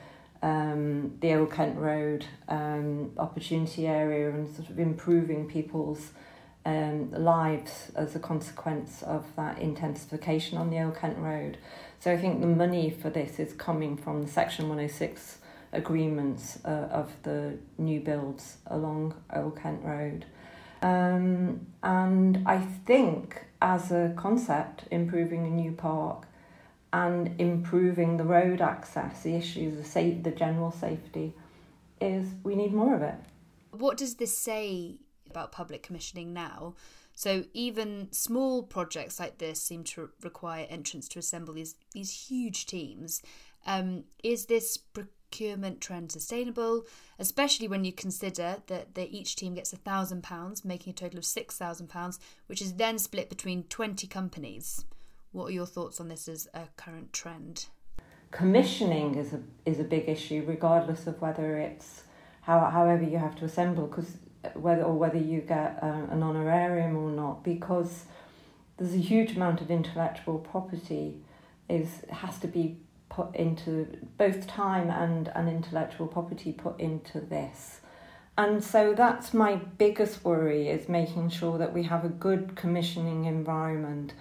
um, 0.43 1.17
the 1.21 1.35
Old 1.35 1.53
Kent 1.53 1.79
Road 1.79 2.27
um, 2.49 3.13
opportunity 3.17 3.87
area 3.87 4.31
and 4.31 4.49
sort 4.55 4.71
of 4.71 4.79
improving 4.79 5.49
people's 5.49 6.11
um, 6.65 7.11
lives 7.13 7.93
as 7.97 8.15
a 8.15 8.19
consequence 8.19 9.03
of 9.03 9.25
that 9.37 9.59
intensification 9.59 10.59
on 10.59 10.71
the 10.71 10.83
Old 10.83 10.97
Kent 10.97 11.19
Road. 11.19 11.59
So 12.01 12.13
I 12.13 12.17
think 12.17 12.41
the 12.41 12.47
money 12.47 12.91
for 12.91 13.11
this 13.11 13.39
is 13.39 13.53
coming 13.55 13.97
from 13.97 14.23
the 14.23 14.29
Section 14.29 14.69
106 14.69 15.39
agreements 15.73 16.59
uh, 16.65 16.89
of 16.91 17.11
the 17.25 17.59
new 17.77 18.01
builds 18.01 18.59
along 18.69 19.15
Old 19.35 19.61
Kent 19.61 19.85
Road. 19.85 20.25
Um, 20.81 21.67
and 21.83 22.45
I 22.47 22.59
think 22.59 23.47
as 23.61 23.91
a 23.91 24.13
concept, 24.17 24.85
improving 24.93 25.45
a 25.45 25.51
new 25.51 25.73
park 25.73 26.27
and 26.93 27.39
improving 27.41 28.17
the 28.17 28.25
road 28.25 28.61
access, 28.61 29.23
the 29.23 29.35
issues 29.35 29.79
of 29.79 29.87
safe, 29.87 30.23
the 30.23 30.31
general 30.31 30.71
safety, 30.71 31.35
is 32.01 32.29
we 32.45 32.55
need 32.55 32.73
more 32.73 32.95
of 32.95 33.03
it. 33.03 33.17
What 33.73 33.97
does 33.97 34.15
this 34.15 34.39
say 34.39 34.99
about 35.29 35.53
public 35.53 35.83
commissioning 35.83 36.33
now? 36.33 36.75
So 37.19 37.43
even 37.53 38.13
small 38.13 38.63
projects 38.63 39.19
like 39.19 39.39
this 39.39 39.61
seem 39.61 39.83
to 39.85 40.11
require 40.23 40.69
entrants 40.71 41.09
to 41.09 41.19
assemble 41.19 41.53
these 41.53 41.75
these 41.93 42.29
huge 42.29 42.67
teams. 42.67 43.23
Um, 43.67 44.05
is 44.23 44.47
this 44.47 44.77
procurement 44.77 45.81
trend 45.81 46.13
sustainable, 46.13 46.85
especially 47.19 47.67
when 47.67 47.85
you 47.85 47.93
consider 47.93 48.59
that 48.69 48.97
each 48.97 49.35
team 49.35 49.55
gets 49.55 49.73
a 49.73 49.77
thousand 49.77 50.23
pounds, 50.23 50.65
making 50.65 50.93
a 50.93 50.95
total 50.95 51.19
of 51.19 51.25
six 51.25 51.57
thousand 51.57 51.89
pounds, 51.89 52.21
which 52.47 52.63
is 52.63 52.75
then 52.75 53.01
split 53.01 53.29
between 53.29 53.65
twenty 53.65 54.07
companies? 54.07 54.85
What 55.33 55.47
are 55.47 55.57
your 55.61 55.67
thoughts 55.67 56.01
on 56.01 56.07
this 56.07 56.29
as 56.29 56.47
a 56.55 56.69
current 56.77 57.13
trend? 57.13 57.67
Commissioning 58.31 59.17
is 59.17 59.33
a 59.33 59.41
is 59.67 59.81
a 59.81 59.85
big 59.85 60.09
issue, 60.09 60.45
regardless 60.47 61.09
of 61.09 61.21
whether 61.21 61.59
it's 61.59 62.05
how 62.43 62.61
however 62.71 63.03
you 63.03 63.19
have 63.19 63.35
to 63.41 63.45
assemble, 63.45 63.89
because 63.89 64.19
whether 64.55 64.83
or 64.83 64.95
whether 64.95 65.19
you 65.19 65.41
get 65.41 65.79
uh, 65.83 66.07
an 66.11 66.23
honorarium 66.23 66.97
or 66.97 67.11
not, 67.11 67.45
because 67.45 68.05
there's 68.77 68.95
a 68.95 68.99
huge 68.99 69.37
amount 69.37 69.61
of 69.61 69.71
intellectual 69.71 70.39
property 70.39 71.17
is 71.69 72.03
has 72.11 72.39
to 72.39 72.47
be 72.47 72.77
put 73.09 73.35
into 73.35 73.87
both 74.17 74.47
time 74.47 74.91
and 74.91 75.29
an 75.35 75.49
intellectual 75.49 76.07
property 76.07 76.53
put 76.53 76.79
into 76.79 77.21
this. 77.21 77.81
And 78.37 78.63
so 78.63 78.95
that's 78.95 79.35
my 79.35 79.57
biggest 79.57 80.25
worry 80.25 80.69
is 80.69 80.89
making 80.89 81.31
sure 81.31 81.59
that 81.59 81.73
we 81.73 81.83
have 81.85 82.05
a 82.05 82.09
good 82.09 82.55
commissioning 82.55 83.25
environment 83.25 84.13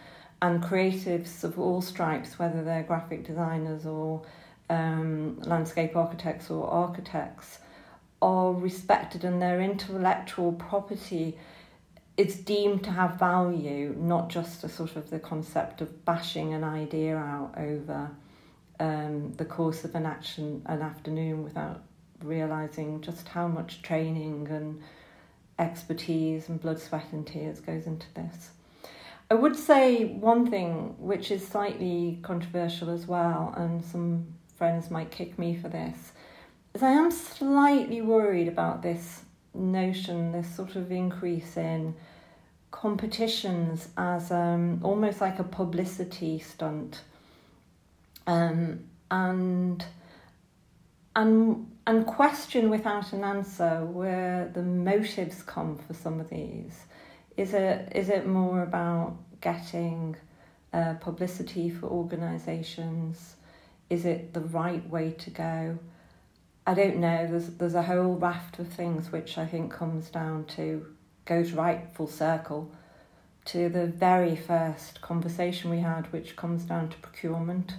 and 0.42 0.62
creatives 0.62 1.44
of 1.44 1.60
all 1.60 1.82
stripes, 1.82 2.40
whether 2.40 2.64
they're 2.64 2.84
graphic 2.84 3.26
designers 3.26 3.86
or 3.86 4.24
um, 4.70 5.40
landscape 5.42 5.96
architects 5.96 6.50
or 6.50 6.68
architects, 6.68 7.60
are 8.22 8.54
respected 8.54 9.24
and 9.24 9.42
their 9.42 9.62
intellectual 9.62 10.52
property 10.54 11.38
is 12.18 12.36
deemed 12.36 12.84
to 12.84 12.90
have 12.90 13.20
value, 13.20 13.96
not 13.98 14.30
just 14.30 14.64
a 14.64 14.70
sort 14.70 14.96
of 14.96 15.10
the 15.12 15.20
concept 15.20 15.82
of 15.82 16.04
bashing 16.04 16.54
an 16.54 16.64
idea 16.64 17.16
out 17.16 17.54
over 17.58 18.10
um, 18.80 19.34
the 19.34 19.46
course 19.46 19.84
of 19.84 19.94
an 19.96 20.06
action 20.06 20.62
an 20.66 20.82
afternoon 20.82 21.44
without 21.44 21.82
realizing 22.24 23.02
just 23.02 23.28
how 23.28 23.48
much 23.48 23.82
training 23.82 24.48
and 24.50 24.82
expertise 25.60 26.50
and 26.50 26.60
blood, 26.62 26.80
sweat, 26.80 27.06
and 27.12 27.26
tears 27.26 27.60
goes 27.60 27.86
into 27.86 28.12
this. 28.14 28.52
I 29.30 29.36
would 29.36 29.56
say 29.56 30.06
one 30.06 30.50
thing 30.50 30.96
which 31.00 31.32
is 31.32 31.46
slightly 31.46 32.20
controversial 32.22 32.90
as 32.90 33.06
well, 33.06 33.54
and 33.58 33.84
some 33.84 34.28
friends 34.56 34.90
might 34.90 35.12
kick 35.12 35.38
me 35.38 35.56
for 35.56 35.70
this, 35.70 36.14
I 36.84 36.92
am 36.92 37.12
slightly 37.12 38.02
worried 38.02 38.48
about 38.48 38.82
this 38.82 39.22
notion, 39.54 40.32
this 40.32 40.54
sort 40.56 40.76
of 40.76 40.92
increase 40.92 41.58
in 41.58 41.96
competitions 42.72 43.88
as 43.98 44.32
um, 44.32 44.82
almost 44.84 45.22
like 45.22 45.40
a 45.40 45.44
publicity 45.44 46.40
stunt. 46.40 47.02
Um, 48.26 48.82
and 49.10 49.84
and 51.16 51.72
and 51.88 52.06
question 52.06 52.70
without 52.70 53.14
an 53.14 53.24
answer 53.24 53.86
where 53.86 54.52
the 54.54 54.62
motives 54.62 55.42
come 55.42 55.78
for 55.78 55.94
some 55.94 56.20
of 56.20 56.30
these. 56.30 56.82
Is 57.38 57.54
it 57.54 57.92
is 57.96 58.10
it 58.10 58.28
more 58.28 58.62
about 58.64 59.16
getting 59.42 60.16
uh, 60.74 60.96
publicity 60.96 61.70
for 61.70 61.88
organisations? 61.88 63.36
Is 63.90 64.06
it 64.06 64.34
the 64.34 64.42
right 64.42 64.88
way 64.90 65.12
to 65.12 65.30
go? 65.30 65.80
I 66.68 66.74
don't 66.74 66.98
know. 66.98 67.26
There's 67.28 67.48
there's 67.48 67.76
a 67.76 67.82
whole 67.82 68.16
raft 68.16 68.60
of 68.60 68.68
things 68.68 69.10
which 69.10 69.38
I 69.38 69.46
think 69.46 69.72
comes 69.72 70.10
down 70.10 70.46
to 70.58 70.86
goes 71.24 71.54
right 71.54 71.88
full 71.96 72.08
circle 72.08 72.70
to 73.46 73.70
the 73.70 73.88
very 73.88 74.36
first 74.36 75.00
conversation 75.00 75.70
we 75.70 75.80
had, 75.80 76.12
which 76.12 76.36
comes 76.36 76.66
down 76.66 76.90
to 76.90 76.98
procurement. 76.98 77.76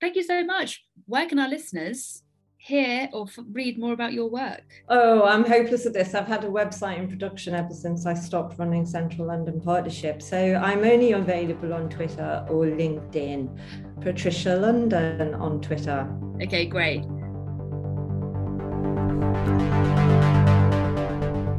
Thank 0.00 0.16
you 0.16 0.22
so 0.22 0.42
much. 0.42 0.86
Where 1.04 1.28
can 1.28 1.38
our 1.38 1.48
listeners 1.50 2.22
hear 2.56 3.10
or 3.12 3.26
f- 3.28 3.44
read 3.52 3.78
more 3.78 3.92
about 3.92 4.14
your 4.14 4.30
work? 4.30 4.64
Oh, 4.88 5.24
I'm 5.24 5.44
hopeless 5.44 5.84
at 5.84 5.92
this. 5.92 6.14
I've 6.14 6.26
had 6.26 6.44
a 6.44 6.48
website 6.48 6.98
in 6.98 7.08
production 7.08 7.54
ever 7.54 7.74
since 7.74 8.06
I 8.06 8.14
stopped 8.14 8.58
running 8.58 8.86
Central 8.86 9.26
London 9.26 9.60
Partnership. 9.60 10.22
So 10.22 10.54
I'm 10.54 10.82
only 10.82 11.12
available 11.12 11.74
on 11.74 11.90
Twitter 11.90 12.46
or 12.48 12.64
LinkedIn. 12.64 13.58
Patricia 14.00 14.56
London 14.56 15.34
on 15.34 15.60
Twitter. 15.60 16.08
Okay, 16.42 16.64
great. 16.64 17.04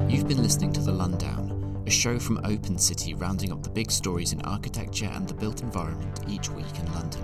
You've 0.09 0.27
been 0.27 0.41
listening 0.41 0.73
to 0.73 0.81
The 0.81 0.91
Lundown, 0.91 1.87
a 1.87 1.91
show 1.91 2.19
from 2.19 2.39
Open 2.43 2.77
City 2.77 3.13
rounding 3.13 3.51
up 3.51 3.63
the 3.63 3.69
big 3.69 3.91
stories 3.91 4.33
in 4.33 4.41
architecture 4.41 5.05
and 5.05 5.27
the 5.27 5.33
built 5.33 5.61
environment 5.61 6.19
each 6.27 6.49
week 6.49 6.79
in 6.79 6.93
London. 6.93 7.23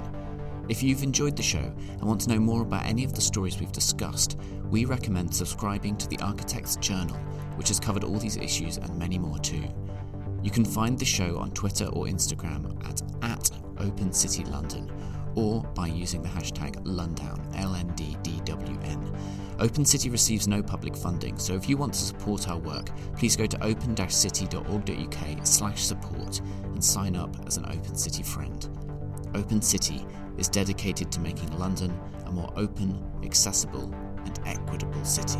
If 0.67 0.81
you've 0.81 1.03
enjoyed 1.03 1.35
the 1.35 1.43
show 1.43 1.73
and 1.89 2.03
want 2.03 2.21
to 2.21 2.29
know 2.29 2.39
more 2.39 2.61
about 2.61 2.85
any 2.85 3.03
of 3.03 3.13
the 3.13 3.21
stories 3.21 3.59
we've 3.59 3.71
discussed, 3.71 4.37
we 4.69 4.85
recommend 4.85 5.33
subscribing 5.33 5.97
to 5.97 6.07
the 6.07 6.19
Architect's 6.19 6.75
Journal, 6.77 7.17
which 7.55 7.67
has 7.67 7.79
covered 7.79 8.03
all 8.03 8.17
these 8.17 8.37
issues 8.37 8.77
and 8.77 8.97
many 8.97 9.19
more 9.19 9.37
too. 9.39 9.63
You 10.41 10.51
can 10.51 10.65
find 10.65 10.97
the 10.97 11.05
show 11.05 11.37
on 11.37 11.51
Twitter 11.51 11.85
or 11.85 12.05
Instagram 12.05 12.83
at, 12.87 13.01
at 13.23 13.51
Open 13.79 14.11
City 14.11 14.43
London 14.45 14.91
or 15.35 15.61
by 15.75 15.87
using 15.87 16.21
the 16.21 16.29
hashtag 16.29 16.81
Lundown, 16.83 17.39
L-N-D-D-W-N. 17.55 18.74
Open 19.59 19.85
City 19.85 20.09
receives 20.09 20.47
no 20.47 20.61
public 20.61 20.95
funding, 20.95 21.37
so 21.37 21.53
if 21.53 21.69
you 21.69 21.77
want 21.77 21.93
to 21.93 21.99
support 21.99 22.49
our 22.49 22.57
work, 22.57 22.89
please 23.15 23.37
go 23.37 23.45
to 23.45 23.63
open-city.org.uk 23.63 25.47
slash 25.47 25.83
support 25.83 26.41
and 26.63 26.83
sign 26.83 27.15
up 27.15 27.35
as 27.47 27.57
an 27.57 27.65
Open 27.67 27.95
City 27.95 28.23
friend. 28.23 28.67
Open 29.33 29.61
City 29.61 30.05
is 30.37 30.49
dedicated 30.49 31.11
to 31.13 31.21
making 31.21 31.57
London 31.57 31.97
a 32.25 32.31
more 32.31 32.51
open, 32.57 33.01
accessible, 33.23 33.93
and 34.25 34.39
equitable 34.45 35.05
city. 35.05 35.39